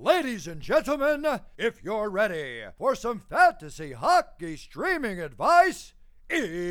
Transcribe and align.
Ladies 0.00 0.48
and 0.48 0.60
gentlemen, 0.60 1.26
if 1.58 1.84
you're 1.84 2.08
ready 2.08 2.62
for 2.78 2.94
some 2.94 3.20
fantasy 3.20 3.92
hockey 3.92 4.56
streaming 4.56 5.20
advice, 5.20 5.92
it's 6.28 6.70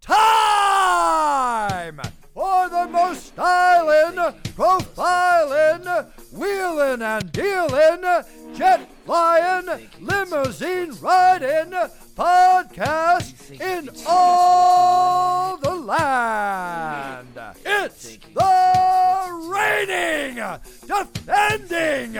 time 0.00 2.00
for 2.34 2.68
the 2.68 2.86
most 2.88 3.28
styling, 3.28 4.16
profiling, 4.54 6.12
wheeling 6.32 7.02
and 7.02 7.32
dealing, 7.32 8.02
jet 8.54 8.88
flying, 9.06 9.88
limousine 10.00 10.92
riding 11.00 11.72
podcast 12.16 13.60
in 13.60 13.88
all 14.06 15.56
the 15.58 15.74
land. 15.74 17.28
It's 17.64 18.18
the 18.34 19.48
reigning, 19.48 20.42
defending, 20.86 22.18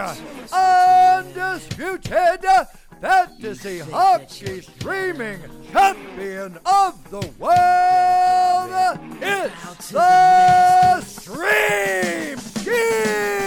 undisputed 0.52 2.46
fantasy 3.00 3.80
hockey 3.80 4.60
streaming 4.60 5.40
champion 5.72 6.56
of 6.64 7.10
the 7.10 7.28
world. 7.38 8.98
It's 9.20 9.90
the 9.90 11.00
Stream 11.00 12.38
King. 12.64 13.45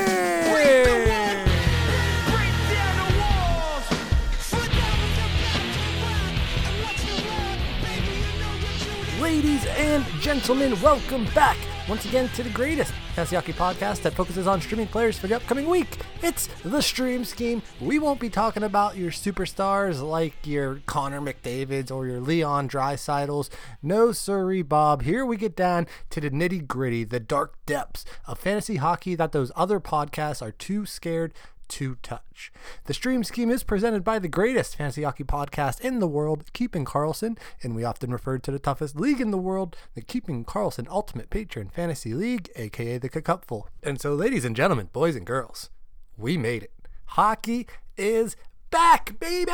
And 9.90 10.06
gentlemen, 10.22 10.80
welcome 10.84 11.26
back 11.34 11.58
once 11.90 12.06
again 12.06 12.30
to 12.36 12.44
the 12.44 12.52
greatest 12.52 12.94
hockey 13.16 13.54
podcast 13.54 14.04
that 14.04 14.14
focuses 14.14 14.46
on 14.46 14.62
streaming 14.62 14.86
players 14.86 15.18
for 15.18 15.26
the 15.26 15.36
upcoming 15.36 15.68
week. 15.68 15.88
It's 16.22 16.46
the 16.64 16.80
Stream 16.80 17.26
Scheme. 17.26 17.64
We 17.82 17.98
won't 17.98 18.20
be 18.20 18.30
talking 18.30 18.62
about 18.62 18.98
your 18.98 19.10
superstars 19.10 20.08
like 20.08 20.36
your 20.46 20.82
Connor 20.86 21.20
McDavids 21.20 21.90
or 21.90 22.06
your 22.06 22.20
Leon 22.20 22.70
Draisaitls. 22.70 23.50
No, 23.82 24.12
sorry, 24.12 24.62
Bob. 24.62 25.02
Here 25.02 25.26
we 25.26 25.38
get 25.38 25.56
down 25.56 25.88
to 26.12 26.22
the 26.22 26.30
nitty 26.30 26.68
gritty, 26.68 27.04
the 27.04 27.20
dark 27.20 27.56
depths 27.66 28.06
of 28.28 28.38
fantasy 28.38 28.76
hockey 28.76 29.16
that 29.16 29.32
those 29.32 29.52
other 29.56 29.80
podcasts 29.80 30.44
are 30.44 30.52
too 30.52 30.86
scared 30.86 31.34
to 31.70 31.96
touch. 32.04 32.52
The 32.86 32.94
stream 32.94 33.24
scheme 33.24 33.50
is 33.50 33.64
presented 33.64 34.04
by 34.04 34.20
the 34.20 34.28
greatest 34.28 34.76
fantasy 34.76 35.04
hockey 35.04 35.24
podcast 35.24 35.82
in 35.82 36.00
the 36.00 36.08
world, 36.08 36.52
Keeping 36.54 36.86
Karlsson, 36.86 37.38
and 37.64 37.76
we 37.76 37.84
often 37.84 38.12
refer 38.12 38.38
to 38.40 38.52
the 38.52 38.60
toughest 38.60 39.00
league 39.00 39.22
in 39.22 39.32
the 39.32 39.38
world, 39.38 39.76
the 39.96 40.02
Keeping 40.02 40.44
Karlsson 40.44 40.88
Ultimate 40.90 41.30
Patron 41.30 41.70
Fantasy 41.70 42.14
League, 42.14 42.50
aka 42.56 42.98
the 42.98 43.10
Cupful. 43.10 43.68
And 43.82 44.02
so, 44.02 44.14
ladies 44.14 44.46
and 44.46 44.56
gentlemen, 44.56 44.90
boys 44.92 45.16
and 45.16 45.26
girls, 45.26 45.70
we 46.18 46.38
made 46.38 46.64
it. 46.64 46.74
Hockey 47.06 47.68
is 47.98 48.36
back, 48.70 49.20
baby! 49.20 49.52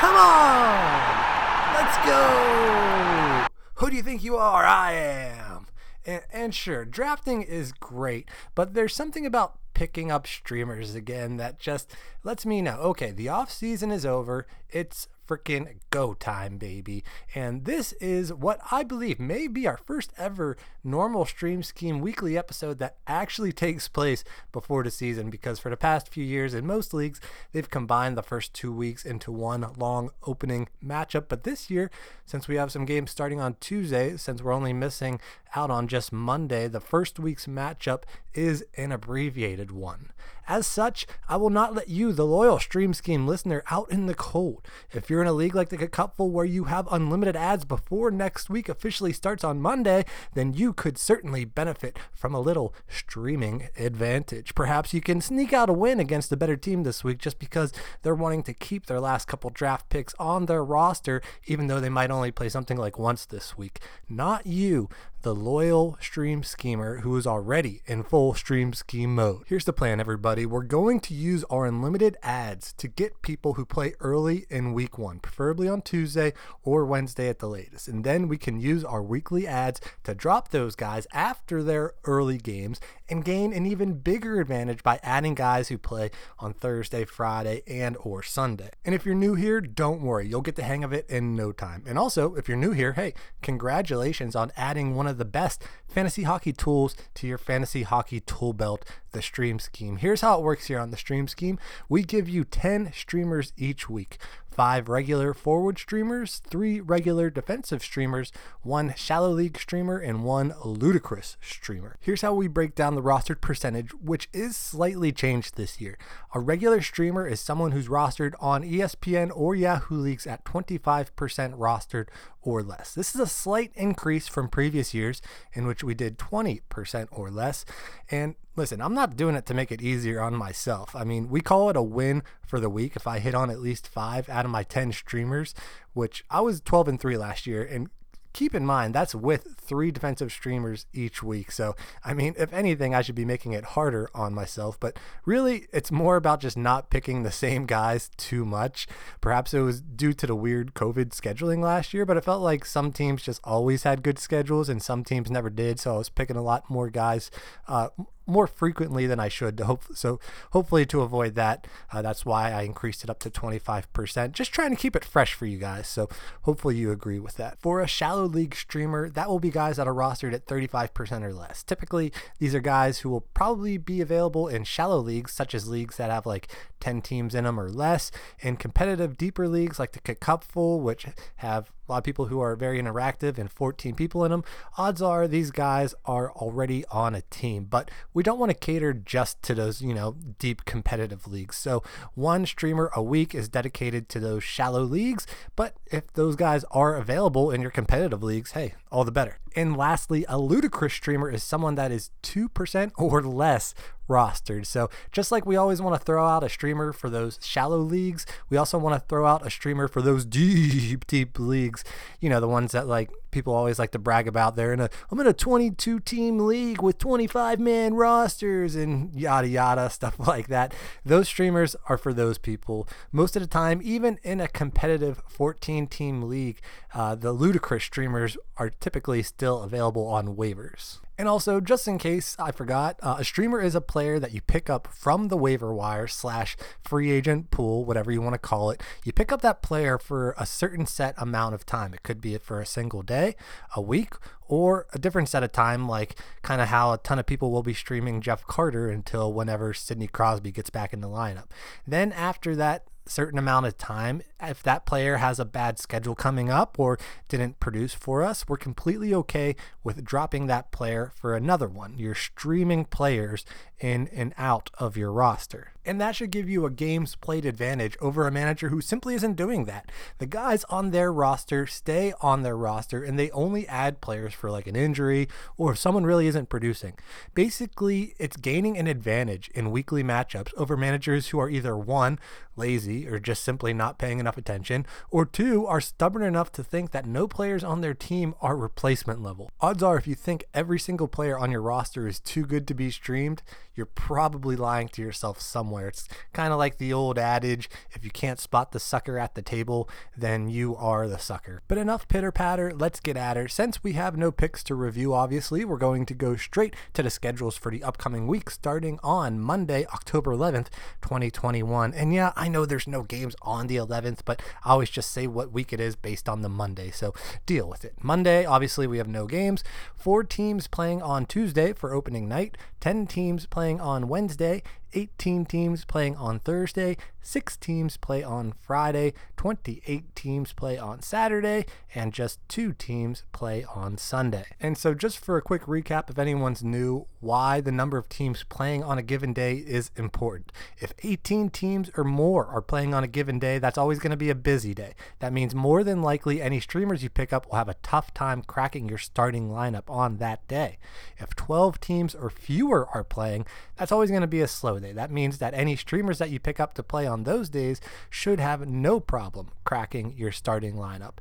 Come 0.00 0.16
on! 0.16 1.28
Let's 1.74 1.96
go! 2.06 3.46
Who 3.74 3.90
do 3.90 3.96
you 3.96 4.02
think 4.02 4.24
you 4.24 4.36
are? 4.36 4.64
I 4.64 4.92
am. 4.92 5.66
And, 6.04 6.22
and, 6.32 6.54
sure, 6.54 6.84
drafting 6.84 7.42
is 7.42 7.72
great, 7.72 8.28
but 8.54 8.74
there's 8.74 8.94
something 8.94 9.26
about 9.26 9.58
picking 9.78 10.10
up 10.10 10.26
streamers 10.26 10.96
again 10.96 11.36
that 11.36 11.60
just 11.60 11.94
lets 12.24 12.44
me 12.44 12.60
know 12.60 12.78
okay, 12.78 13.12
the 13.12 13.28
off 13.28 13.48
season 13.48 13.92
is 13.92 14.04
over. 14.04 14.44
It's 14.68 15.06
freaking 15.28 15.76
go 15.90 16.14
time, 16.14 16.56
baby. 16.56 17.04
And 17.34 17.64
this 17.64 17.92
is 17.94 18.32
what 18.32 18.60
I 18.72 18.82
believe 18.82 19.20
may 19.20 19.46
be 19.46 19.66
our 19.66 19.76
first 19.76 20.12
ever 20.16 20.56
normal 20.82 21.26
stream 21.26 21.62
scheme 21.62 22.00
weekly 22.00 22.36
episode 22.36 22.78
that 22.78 22.96
actually 23.06 23.52
takes 23.52 23.88
place 23.88 24.24
before 24.52 24.82
the 24.82 24.90
season 24.90 25.28
because 25.28 25.58
for 25.58 25.68
the 25.68 25.76
past 25.76 26.08
few 26.08 26.24
years 26.24 26.54
in 26.54 26.66
most 26.66 26.94
leagues, 26.94 27.20
they've 27.52 27.68
combined 27.68 28.16
the 28.16 28.22
first 28.22 28.54
two 28.54 28.72
weeks 28.72 29.04
into 29.04 29.30
one 29.30 29.66
long 29.76 30.10
opening 30.26 30.68
matchup. 30.84 31.26
But 31.28 31.44
this 31.44 31.70
year, 31.70 31.90
since 32.24 32.48
we 32.48 32.56
have 32.56 32.72
some 32.72 32.86
games 32.86 33.10
starting 33.10 33.40
on 33.40 33.56
Tuesday, 33.60 34.16
since 34.16 34.42
we're 34.42 34.52
only 34.52 34.72
missing 34.72 35.20
out 35.54 35.70
on 35.70 35.88
just 35.88 36.12
Monday, 36.12 36.68
the 36.68 36.80
first 36.80 37.18
week's 37.18 37.46
matchup 37.46 38.04
is 38.34 38.64
an 38.76 38.92
abbreviated 38.92 39.70
one. 39.70 40.10
As 40.48 40.66
such, 40.66 41.06
I 41.28 41.36
will 41.36 41.50
not 41.50 41.74
let 41.74 41.90
you, 41.90 42.14
the 42.14 42.24
loyal 42.24 42.58
Stream 42.58 42.94
Scheme 42.94 43.26
listener, 43.26 43.62
out 43.70 43.90
in 43.90 44.06
the 44.06 44.14
cold. 44.14 44.66
If 44.92 45.10
you're 45.10 45.20
in 45.20 45.28
a 45.28 45.32
league 45.34 45.54
like 45.54 45.68
the 45.68 45.76
Cupful 45.86 46.30
where 46.30 46.46
you 46.46 46.64
have 46.64 46.88
unlimited 46.90 47.36
ads 47.36 47.66
before 47.66 48.10
next 48.10 48.48
week 48.48 48.70
officially 48.70 49.12
starts 49.12 49.44
on 49.44 49.60
Monday, 49.60 50.06
then 50.32 50.54
you 50.54 50.72
could 50.72 50.96
certainly 50.96 51.44
benefit 51.44 51.98
from 52.14 52.34
a 52.34 52.40
little 52.40 52.74
streaming 52.88 53.68
advantage. 53.76 54.54
Perhaps 54.54 54.94
you 54.94 55.02
can 55.02 55.20
sneak 55.20 55.52
out 55.52 55.68
a 55.68 55.74
win 55.74 56.00
against 56.00 56.32
a 56.32 56.36
better 56.36 56.56
team 56.56 56.82
this 56.82 57.04
week 57.04 57.18
just 57.18 57.38
because 57.38 57.70
they're 58.00 58.14
wanting 58.14 58.42
to 58.44 58.54
keep 58.54 58.86
their 58.86 59.00
last 59.00 59.28
couple 59.28 59.50
draft 59.50 59.90
picks 59.90 60.14
on 60.18 60.46
their 60.46 60.64
roster, 60.64 61.20
even 61.46 61.66
though 61.66 61.78
they 61.78 61.90
might 61.90 62.10
only 62.10 62.30
play 62.30 62.48
something 62.48 62.78
like 62.78 62.98
once 62.98 63.26
this 63.26 63.58
week. 63.58 63.80
Not 64.08 64.46
you, 64.46 64.88
the 65.28 65.34
loyal 65.34 65.94
stream 66.00 66.42
schemer 66.42 67.00
who 67.00 67.14
is 67.14 67.26
already 67.26 67.82
in 67.84 68.02
full 68.02 68.32
stream 68.32 68.72
scheme 68.72 69.14
mode. 69.14 69.42
Here's 69.46 69.66
the 69.66 69.74
plan, 69.74 70.00
everybody. 70.00 70.46
We're 70.46 70.62
going 70.62 71.00
to 71.00 71.12
use 71.12 71.44
our 71.50 71.66
unlimited 71.66 72.16
ads 72.22 72.72
to 72.78 72.88
get 72.88 73.20
people 73.20 73.52
who 73.52 73.66
play 73.66 73.92
early 74.00 74.46
in 74.48 74.72
week 74.72 74.96
one, 74.96 75.20
preferably 75.20 75.68
on 75.68 75.82
Tuesday 75.82 76.32
or 76.62 76.86
Wednesday 76.86 77.28
at 77.28 77.40
the 77.40 77.46
latest. 77.46 77.88
And 77.88 78.04
then 78.04 78.26
we 78.26 78.38
can 78.38 78.58
use 78.58 78.86
our 78.86 79.02
weekly 79.02 79.46
ads 79.46 79.82
to 80.04 80.14
drop 80.14 80.48
those 80.48 80.74
guys 80.74 81.06
after 81.12 81.62
their 81.62 81.92
early 82.04 82.38
games 82.38 82.80
and 83.08 83.24
gain 83.24 83.52
an 83.52 83.66
even 83.66 83.94
bigger 83.94 84.40
advantage 84.40 84.82
by 84.82 85.00
adding 85.02 85.34
guys 85.34 85.68
who 85.68 85.78
play 85.78 86.10
on 86.38 86.52
Thursday, 86.52 87.04
Friday, 87.04 87.62
and 87.66 87.96
or 88.00 88.22
Sunday. 88.22 88.70
And 88.84 88.94
if 88.94 89.06
you're 89.06 89.14
new 89.14 89.34
here, 89.34 89.60
don't 89.60 90.02
worry, 90.02 90.28
you'll 90.28 90.42
get 90.42 90.56
the 90.56 90.62
hang 90.62 90.84
of 90.84 90.92
it 90.92 91.08
in 91.08 91.34
no 91.34 91.52
time. 91.52 91.84
And 91.86 91.98
also, 91.98 92.34
if 92.34 92.48
you're 92.48 92.56
new 92.56 92.72
here, 92.72 92.92
hey, 92.92 93.14
congratulations 93.42 94.36
on 94.36 94.52
adding 94.56 94.94
one 94.94 95.06
of 95.06 95.18
the 95.18 95.24
best 95.24 95.62
fantasy 95.88 96.24
hockey 96.24 96.52
tools 96.52 96.96
to 97.14 97.26
your 97.26 97.38
fantasy 97.38 97.82
hockey 97.82 98.20
tool 98.20 98.52
belt, 98.52 98.84
the 99.12 99.22
Stream 99.22 99.58
Scheme. 99.58 99.96
Here's 99.96 100.20
how 100.20 100.38
it 100.38 100.44
works 100.44 100.66
here 100.66 100.78
on 100.78 100.90
the 100.90 100.96
Stream 100.96 101.28
Scheme. 101.28 101.58
We 101.88 102.02
give 102.02 102.28
you 102.28 102.44
10 102.44 102.92
streamers 102.92 103.52
each 103.56 103.88
week 103.88 104.18
five 104.58 104.88
regular 104.88 105.32
forward 105.32 105.78
streamers, 105.78 106.42
three 106.44 106.80
regular 106.80 107.30
defensive 107.30 107.80
streamers, 107.80 108.32
one 108.62 108.92
shallow 108.96 109.30
league 109.30 109.56
streamer, 109.56 109.98
and 109.98 110.24
one 110.24 110.52
ludicrous 110.64 111.36
streamer. 111.40 111.96
Here's 112.00 112.22
how 112.22 112.34
we 112.34 112.48
break 112.48 112.74
down 112.74 112.96
the 112.96 113.00
rostered 113.00 113.40
percentage, 113.40 113.94
which 113.94 114.28
is 114.32 114.56
slightly 114.56 115.12
changed 115.12 115.54
this 115.54 115.80
year. 115.80 115.96
A 116.34 116.40
regular 116.40 116.82
streamer 116.82 117.24
is 117.24 117.38
someone 117.38 117.70
who's 117.70 117.86
rostered 117.86 118.34
on 118.40 118.64
ESPN 118.64 119.30
or 119.32 119.54
Yahoo 119.54 119.94
leagues 119.94 120.26
at 120.26 120.44
25% 120.44 121.12
rostered 121.56 122.08
or 122.42 122.60
less. 122.60 122.92
This 122.92 123.14
is 123.14 123.20
a 123.20 123.28
slight 123.28 123.70
increase 123.76 124.26
from 124.26 124.48
previous 124.48 124.92
years 124.92 125.22
in 125.52 125.68
which 125.68 125.84
we 125.84 125.94
did 125.94 126.18
20% 126.18 127.06
or 127.12 127.30
less. 127.30 127.64
And 128.10 128.34
listen, 128.58 128.82
I'm 128.82 128.94
not 128.94 129.16
doing 129.16 129.34
it 129.34 129.46
to 129.46 129.54
make 129.54 129.72
it 129.72 129.80
easier 129.80 130.20
on 130.20 130.34
myself. 130.34 130.94
I 130.94 131.04
mean, 131.04 131.28
we 131.28 131.40
call 131.40 131.70
it 131.70 131.76
a 131.76 131.82
win 131.82 132.22
for 132.46 132.60
the 132.60 132.68
week 132.68 132.96
if 132.96 133.06
I 133.06 133.20
hit 133.20 133.34
on 133.34 133.50
at 133.50 133.60
least 133.60 133.88
five 133.88 134.28
out 134.28 134.44
of 134.44 134.50
my 134.50 134.64
10 134.64 134.92
streamers, 134.92 135.54
which 135.94 136.24
I 136.30 136.40
was 136.40 136.60
12 136.60 136.88
and 136.88 137.00
3 137.00 137.16
last 137.16 137.46
year. 137.46 137.62
And 137.62 137.88
keep 138.32 138.54
in 138.54 138.64
mind 138.64 138.94
that's 138.94 139.14
with 139.14 139.56
three 139.60 139.90
defensive 139.90 140.30
streamers 140.30 140.86
each 140.92 141.22
week. 141.22 141.50
So, 141.50 141.74
I 142.04 142.14
mean, 142.14 142.34
if 142.38 142.52
anything, 142.52 142.94
I 142.94 143.02
should 143.02 143.14
be 143.14 143.24
making 143.24 143.52
it 143.52 143.64
harder 143.64 144.08
on 144.14 144.34
myself. 144.34 144.78
But 144.78 144.98
really, 145.24 145.66
it's 145.72 145.90
more 145.90 146.16
about 146.16 146.40
just 146.40 146.56
not 146.56 146.90
picking 146.90 147.22
the 147.22 147.32
same 147.32 147.66
guys 147.66 148.10
too 148.16 148.44
much. 148.44 148.86
Perhaps 149.20 149.54
it 149.54 149.60
was 149.60 149.80
due 149.80 150.12
to 150.12 150.26
the 150.26 150.36
weird 150.36 150.74
COVID 150.74 151.10
scheduling 151.10 151.62
last 151.62 151.92
year, 151.92 152.04
but 152.04 152.16
it 152.16 152.24
felt 152.24 152.42
like 152.42 152.64
some 152.64 152.92
teams 152.92 153.22
just 153.22 153.40
always 153.44 153.82
had 153.82 154.02
good 154.02 154.18
schedules 154.18 154.68
and 154.68 154.82
some 154.82 155.04
teams 155.04 155.30
never 155.30 155.50
did. 155.50 155.80
So 155.80 155.94
I 155.94 155.98
was 155.98 156.08
picking 156.08 156.36
a 156.36 156.42
lot 156.42 156.70
more 156.70 156.90
guys. 156.90 157.30
Uh, 157.66 157.88
more 158.28 158.46
frequently 158.46 159.06
than 159.06 159.18
I 159.18 159.28
should. 159.28 159.56
To 159.58 159.64
hope 159.64 159.84
so, 159.94 160.20
hopefully 160.52 160.86
to 160.86 161.00
avoid 161.00 161.34
that, 161.34 161.66
uh, 161.92 162.02
that's 162.02 162.24
why 162.26 162.52
I 162.52 162.62
increased 162.62 163.02
it 163.02 163.10
up 163.10 163.18
to 163.20 163.30
25%. 163.30 164.32
Just 164.32 164.52
trying 164.52 164.70
to 164.70 164.76
keep 164.76 164.94
it 164.94 165.04
fresh 165.04 165.34
for 165.34 165.46
you 165.46 165.58
guys. 165.58 165.88
So 165.88 166.08
hopefully 166.42 166.76
you 166.76 166.90
agree 166.90 167.18
with 167.18 167.36
that. 167.36 167.58
For 167.60 167.80
a 167.80 167.86
shallow 167.86 168.26
league 168.26 168.54
streamer, 168.54 169.08
that 169.10 169.28
will 169.28 169.40
be 169.40 169.50
guys 169.50 169.76
that 169.76 169.88
are 169.88 169.94
rostered 169.94 170.34
at 170.34 170.46
35% 170.46 171.22
or 171.22 171.32
less. 171.32 171.62
Typically, 171.62 172.12
these 172.38 172.54
are 172.54 172.60
guys 172.60 173.00
who 173.00 173.10
will 173.10 173.22
probably 173.34 173.78
be 173.78 174.00
available 174.00 174.48
in 174.48 174.64
shallow 174.64 174.98
leagues, 174.98 175.32
such 175.32 175.54
as 175.54 175.68
leagues 175.68 175.96
that 175.96 176.10
have 176.10 176.26
like 176.26 176.48
10 176.80 177.02
teams 177.02 177.34
in 177.34 177.44
them 177.44 177.58
or 177.58 177.70
less. 177.70 178.10
In 178.40 178.56
competitive, 178.56 179.16
deeper 179.16 179.48
leagues 179.48 179.78
like 179.78 179.92
the 179.92 180.00
Cupful, 180.14 180.80
which 180.80 181.06
have 181.36 181.70
a 181.88 181.92
lot 181.92 181.98
of 181.98 182.04
people 182.04 182.26
who 182.26 182.40
are 182.40 182.54
very 182.56 182.80
interactive 182.80 183.38
and 183.38 183.50
14 183.50 183.94
people 183.94 184.24
in 184.24 184.30
them, 184.30 184.44
odds 184.76 185.00
are 185.00 185.26
these 185.26 185.50
guys 185.50 185.94
are 186.04 186.30
already 186.32 186.84
on 186.86 187.14
a 187.14 187.22
team. 187.22 187.64
But 187.64 187.90
we 188.12 188.22
don't 188.22 188.38
want 188.38 188.50
to 188.50 188.58
cater 188.58 188.92
just 188.92 189.42
to 189.44 189.54
those, 189.54 189.80
you 189.80 189.94
know, 189.94 190.16
deep 190.38 190.64
competitive 190.64 191.26
leagues. 191.26 191.56
So 191.56 191.82
one 192.14 192.46
streamer 192.46 192.90
a 192.94 193.02
week 193.02 193.34
is 193.34 193.48
dedicated 193.48 194.08
to 194.10 194.20
those 194.20 194.44
shallow 194.44 194.82
leagues. 194.82 195.26
But 195.56 195.76
if 195.86 196.12
those 196.12 196.36
guys 196.36 196.64
are 196.70 196.96
available 196.96 197.50
in 197.50 197.62
your 197.62 197.70
competitive 197.70 198.22
leagues, 198.22 198.52
hey, 198.52 198.74
all 198.90 199.04
the 199.04 199.12
better. 199.12 199.38
And 199.56 199.76
lastly, 199.76 200.24
a 200.28 200.38
ludicrous 200.38 200.92
streamer 200.92 201.30
is 201.30 201.42
someone 201.42 201.74
that 201.76 201.90
is 201.90 202.10
2% 202.22 202.92
or 202.96 203.22
less 203.22 203.74
rostered. 204.08 204.66
So 204.66 204.90
just 205.12 205.30
like 205.30 205.46
we 205.46 205.56
always 205.56 205.80
want 205.80 205.98
to 205.98 206.04
throw 206.04 206.26
out 206.26 206.44
a 206.44 206.48
streamer 206.48 206.92
for 206.92 207.10
those 207.10 207.38
shallow 207.42 207.78
leagues, 207.78 208.26
we 208.50 208.56
also 208.56 208.78
want 208.78 209.00
to 209.00 209.06
throw 209.08 209.26
out 209.26 209.46
a 209.46 209.50
streamer 209.50 209.88
for 209.88 210.02
those 210.02 210.24
deep, 210.24 211.06
deep 211.06 211.38
leagues. 211.38 211.84
You 212.20 212.28
know, 212.28 212.40
the 212.40 212.48
ones 212.48 212.72
that 212.72 212.86
like 212.86 213.10
people 213.30 213.54
always 213.54 213.78
like 213.78 213.90
to 213.92 213.98
brag 213.98 214.26
about. 214.26 214.56
They're 214.56 214.72
in 214.72 214.80
a 214.80 214.88
I'm 215.10 215.20
in 215.20 215.26
a 215.26 215.32
22 215.32 216.00
team 216.00 216.38
league 216.40 216.80
with 216.80 216.98
25 216.98 217.60
man 217.60 217.94
rosters 217.94 218.74
and 218.74 219.14
yada 219.14 219.48
yada 219.48 219.90
stuff 219.90 220.18
like 220.26 220.48
that. 220.48 220.74
Those 221.04 221.28
streamers 221.28 221.76
are 221.88 221.98
for 221.98 222.12
those 222.12 222.38
people. 222.38 222.88
Most 223.12 223.36
of 223.36 223.42
the 223.42 223.48
time, 223.48 223.80
even 223.82 224.18
in 224.22 224.40
a 224.40 224.48
competitive 224.48 225.22
14 225.28 225.86
team 225.86 226.22
league, 226.22 226.60
uh, 226.94 227.14
the 227.14 227.32
ludicrous 227.32 227.84
streamers 227.84 228.36
are 228.56 228.70
typically 228.70 229.22
still 229.22 229.62
available 229.62 230.06
on 230.06 230.36
waivers. 230.36 230.98
And 231.18 231.28
also, 231.28 231.60
just 231.60 231.88
in 231.88 231.98
case 231.98 232.36
I 232.38 232.52
forgot, 232.52 232.96
uh, 233.02 233.16
a 233.18 233.24
streamer 233.24 233.60
is 233.60 233.74
a 233.74 233.80
player 233.80 234.20
that 234.20 234.32
you 234.32 234.40
pick 234.40 234.70
up 234.70 234.86
from 234.86 235.26
the 235.26 235.36
waiver 235.36 235.74
wire 235.74 236.06
slash 236.06 236.56
free 236.80 237.10
agent 237.10 237.50
pool, 237.50 237.84
whatever 237.84 238.12
you 238.12 238.22
want 238.22 238.34
to 238.34 238.38
call 238.38 238.70
it. 238.70 238.80
You 239.04 239.12
pick 239.12 239.32
up 239.32 239.42
that 239.42 239.60
player 239.60 239.98
for 239.98 240.36
a 240.38 240.46
certain 240.46 240.86
set 240.86 241.16
amount 241.18 241.56
of 241.56 241.66
time. 241.66 241.92
It 241.92 242.04
could 242.04 242.20
be 242.20 242.38
for 242.38 242.60
a 242.60 242.66
single 242.66 243.02
day, 243.02 243.34
a 243.74 243.80
week, 243.80 244.14
or 244.46 244.86
a 244.92 244.98
different 244.98 245.28
set 245.28 245.42
of 245.42 245.50
time, 245.50 245.88
like 245.88 246.16
kind 246.42 246.62
of 246.62 246.68
how 246.68 246.92
a 246.92 246.98
ton 246.98 247.18
of 247.18 247.26
people 247.26 247.50
will 247.50 247.64
be 247.64 247.74
streaming 247.74 248.20
Jeff 248.20 248.46
Carter 248.46 248.88
until 248.88 249.32
whenever 249.32 249.74
Sidney 249.74 250.06
Crosby 250.06 250.52
gets 250.52 250.70
back 250.70 250.92
in 250.92 251.00
the 251.00 251.08
lineup. 251.08 251.46
Then 251.84 252.12
after 252.12 252.54
that 252.54 252.84
certain 253.08 253.38
amount 253.38 253.66
of 253.66 253.76
time. 253.78 254.22
If 254.40 254.62
that 254.62 254.86
player 254.86 255.16
has 255.16 255.40
a 255.40 255.44
bad 255.44 255.78
schedule 255.78 256.14
coming 256.14 256.50
up 256.50 256.78
or 256.78 256.98
didn't 257.28 257.60
produce 257.60 257.94
for 257.94 258.22
us, 258.22 258.48
we're 258.48 258.56
completely 258.56 259.12
okay 259.14 259.56
with 259.82 260.04
dropping 260.04 260.46
that 260.46 260.70
player 260.70 261.12
for 261.14 261.34
another 261.34 261.68
one. 261.68 261.94
You're 261.98 262.14
streaming 262.14 262.84
players 262.84 263.44
in 263.80 264.08
and 264.08 264.34
out 264.36 264.70
of 264.78 264.96
your 264.96 265.12
roster. 265.12 265.72
And 265.84 266.00
that 266.00 266.16
should 266.16 266.30
give 266.30 266.50
you 266.50 266.66
a 266.66 266.70
games 266.70 267.14
played 267.14 267.46
advantage 267.46 267.96
over 268.00 268.26
a 268.26 268.30
manager 268.30 268.68
who 268.68 268.82
simply 268.82 269.14
isn't 269.14 269.36
doing 269.36 269.64
that. 269.64 269.90
The 270.18 270.26
guys 270.26 270.64
on 270.64 270.90
their 270.90 271.10
roster 271.10 271.66
stay 271.66 272.12
on 272.20 272.42
their 272.42 272.56
roster 272.56 273.02
and 273.02 273.18
they 273.18 273.30
only 273.30 273.66
add 273.68 274.02
players 274.02 274.34
for 274.34 274.50
like 274.50 274.66
an 274.66 274.76
injury 274.76 275.28
or 275.56 275.72
if 275.72 275.78
someone 275.78 276.04
really 276.04 276.26
isn't 276.26 276.50
producing. 276.50 276.94
Basically, 277.34 278.14
it's 278.18 278.36
gaining 278.36 278.76
an 278.76 278.86
advantage 278.86 279.48
in 279.54 279.70
weekly 279.70 280.02
matchups 280.02 280.52
over 280.58 280.76
managers 280.76 281.28
who 281.28 281.40
are 281.40 281.48
either 281.48 281.76
one, 281.76 282.18
lazy 282.54 282.97
or 283.06 283.18
just 283.18 283.44
simply 283.44 283.72
not 283.72 283.98
paying 283.98 284.18
enough 284.18 284.38
attention, 284.38 284.86
or 285.10 285.24
two, 285.24 285.66
are 285.66 285.80
stubborn 285.80 286.22
enough 286.22 286.50
to 286.52 286.64
think 286.64 286.90
that 286.90 287.06
no 287.06 287.28
players 287.28 287.62
on 287.62 287.80
their 287.80 287.94
team 287.94 288.34
are 288.40 288.56
replacement 288.56 289.22
level. 289.22 289.50
Odds 289.60 289.82
are, 289.82 289.96
if 289.96 290.06
you 290.06 290.14
think 290.14 290.44
every 290.54 290.78
single 290.78 291.08
player 291.08 291.38
on 291.38 291.50
your 291.50 291.62
roster 291.62 292.08
is 292.08 292.20
too 292.20 292.44
good 292.44 292.66
to 292.66 292.74
be 292.74 292.90
streamed, 292.90 293.42
you're 293.74 293.86
probably 293.86 294.56
lying 294.56 294.88
to 294.88 295.00
yourself 295.00 295.40
somewhere. 295.40 295.86
It's 295.86 296.08
kind 296.32 296.52
of 296.52 296.58
like 296.58 296.78
the 296.78 296.92
old 296.92 297.16
adage 297.16 297.70
if 297.92 298.04
you 298.04 298.10
can't 298.10 298.40
spot 298.40 298.72
the 298.72 298.80
sucker 298.80 299.18
at 299.18 299.36
the 299.36 299.42
table, 299.42 299.88
then 300.16 300.48
you 300.48 300.74
are 300.74 301.06
the 301.06 301.18
sucker. 301.18 301.62
But 301.68 301.78
enough 301.78 302.08
pitter 302.08 302.32
patter, 302.32 302.72
let's 302.74 302.98
get 302.98 303.16
at 303.16 303.36
it. 303.36 303.52
Since 303.52 303.84
we 303.84 303.92
have 303.92 304.16
no 304.16 304.32
picks 304.32 304.64
to 304.64 304.74
review, 304.74 305.14
obviously, 305.14 305.64
we're 305.64 305.76
going 305.76 306.06
to 306.06 306.14
go 306.14 306.34
straight 306.34 306.74
to 306.94 307.02
the 307.04 307.10
schedules 307.10 307.56
for 307.56 307.70
the 307.70 307.84
upcoming 307.84 308.26
week 308.26 308.50
starting 308.50 308.98
on 309.04 309.38
Monday, 309.38 309.86
October 309.94 310.32
11th, 310.32 310.68
2021. 311.00 311.94
And 311.94 312.12
yeah, 312.12 312.32
I 312.34 312.48
know 312.48 312.66
there's 312.66 312.87
no 312.88 313.02
games 313.02 313.36
on 313.42 313.66
the 313.66 313.76
11th, 313.76 314.20
but 314.24 314.42
I 314.64 314.70
always 314.70 314.90
just 314.90 315.10
say 315.12 315.26
what 315.26 315.52
week 315.52 315.72
it 315.72 315.80
is 315.80 315.96
based 315.96 316.28
on 316.28 316.42
the 316.42 316.48
Monday. 316.48 316.90
So 316.90 317.14
deal 317.46 317.68
with 317.68 317.84
it. 317.84 317.94
Monday, 318.02 318.44
obviously, 318.44 318.86
we 318.86 318.98
have 318.98 319.08
no 319.08 319.26
games. 319.26 319.62
Four 319.94 320.24
teams 320.24 320.66
playing 320.66 321.02
on 321.02 321.26
Tuesday 321.26 321.72
for 321.72 321.94
opening 321.94 322.28
night, 322.28 322.56
10 322.80 323.06
teams 323.06 323.46
playing 323.46 323.80
on 323.80 324.08
Wednesday, 324.08 324.62
18 324.94 325.44
teams 325.46 325.84
playing 325.84 326.16
on 326.16 326.38
Thursday, 326.38 326.96
6 327.20 327.56
teams 327.58 327.96
play 327.96 328.22
on 328.22 328.54
Friday, 328.60 329.12
28 329.36 330.14
teams 330.14 330.52
play 330.52 330.78
on 330.78 331.02
Saturday, 331.02 331.66
and 331.94 332.12
just 332.12 332.40
2 332.48 332.72
teams 332.72 333.24
play 333.32 333.64
on 333.64 333.98
Sunday. 333.98 334.46
And 334.60 334.78
so, 334.78 334.94
just 334.94 335.18
for 335.18 335.36
a 335.36 335.42
quick 335.42 335.62
recap, 335.62 336.08
if 336.08 336.18
anyone's 336.18 336.64
new, 336.64 337.06
why 337.20 337.60
the 337.60 337.72
number 337.72 337.98
of 337.98 338.08
teams 338.08 338.44
playing 338.44 338.82
on 338.82 338.96
a 338.96 339.02
given 339.02 339.32
day 339.32 339.56
is 339.56 339.90
important. 339.96 340.52
If 340.78 340.94
18 341.02 341.50
teams 341.50 341.90
or 341.96 342.04
more 342.04 342.46
are 342.46 342.62
playing 342.62 342.94
on 342.94 343.04
a 343.04 343.08
given 343.08 343.38
day, 343.38 343.58
that's 343.58 343.78
always 343.78 343.98
going 343.98 344.12
to 344.12 344.16
be 344.16 344.30
a 344.30 344.34
busy 344.34 344.72
day. 344.72 344.94
That 345.18 345.32
means 345.32 345.54
more 345.54 345.84
than 345.84 346.00
likely 346.00 346.40
any 346.40 346.60
streamers 346.60 347.02
you 347.02 347.10
pick 347.10 347.32
up 347.32 347.46
will 347.46 347.56
have 347.56 347.68
a 347.68 347.74
tough 347.82 348.14
time 348.14 348.42
cracking 348.42 348.88
your 348.88 348.98
starting 348.98 349.50
lineup 349.50 349.88
on 349.88 350.16
that 350.16 350.46
day. 350.48 350.78
If 351.18 351.36
12 351.36 351.80
teams 351.80 352.14
or 352.14 352.30
fewer 352.30 352.88
are 352.94 353.04
playing, 353.04 353.46
that's 353.76 353.92
always 353.92 354.10
going 354.10 354.22
to 354.22 354.26
be 354.26 354.40
a 354.40 354.48
slow 354.48 354.77
That 354.78 355.10
means 355.10 355.38
that 355.38 355.54
any 355.54 355.76
streamers 355.76 356.18
that 356.18 356.30
you 356.30 356.40
pick 356.40 356.60
up 356.60 356.74
to 356.74 356.82
play 356.82 357.06
on 357.06 357.24
those 357.24 357.48
days 357.48 357.80
should 358.10 358.40
have 358.40 358.68
no 358.68 359.00
problem 359.00 359.50
cracking 359.64 360.14
your 360.16 360.32
starting 360.32 360.74
lineup. 360.74 361.18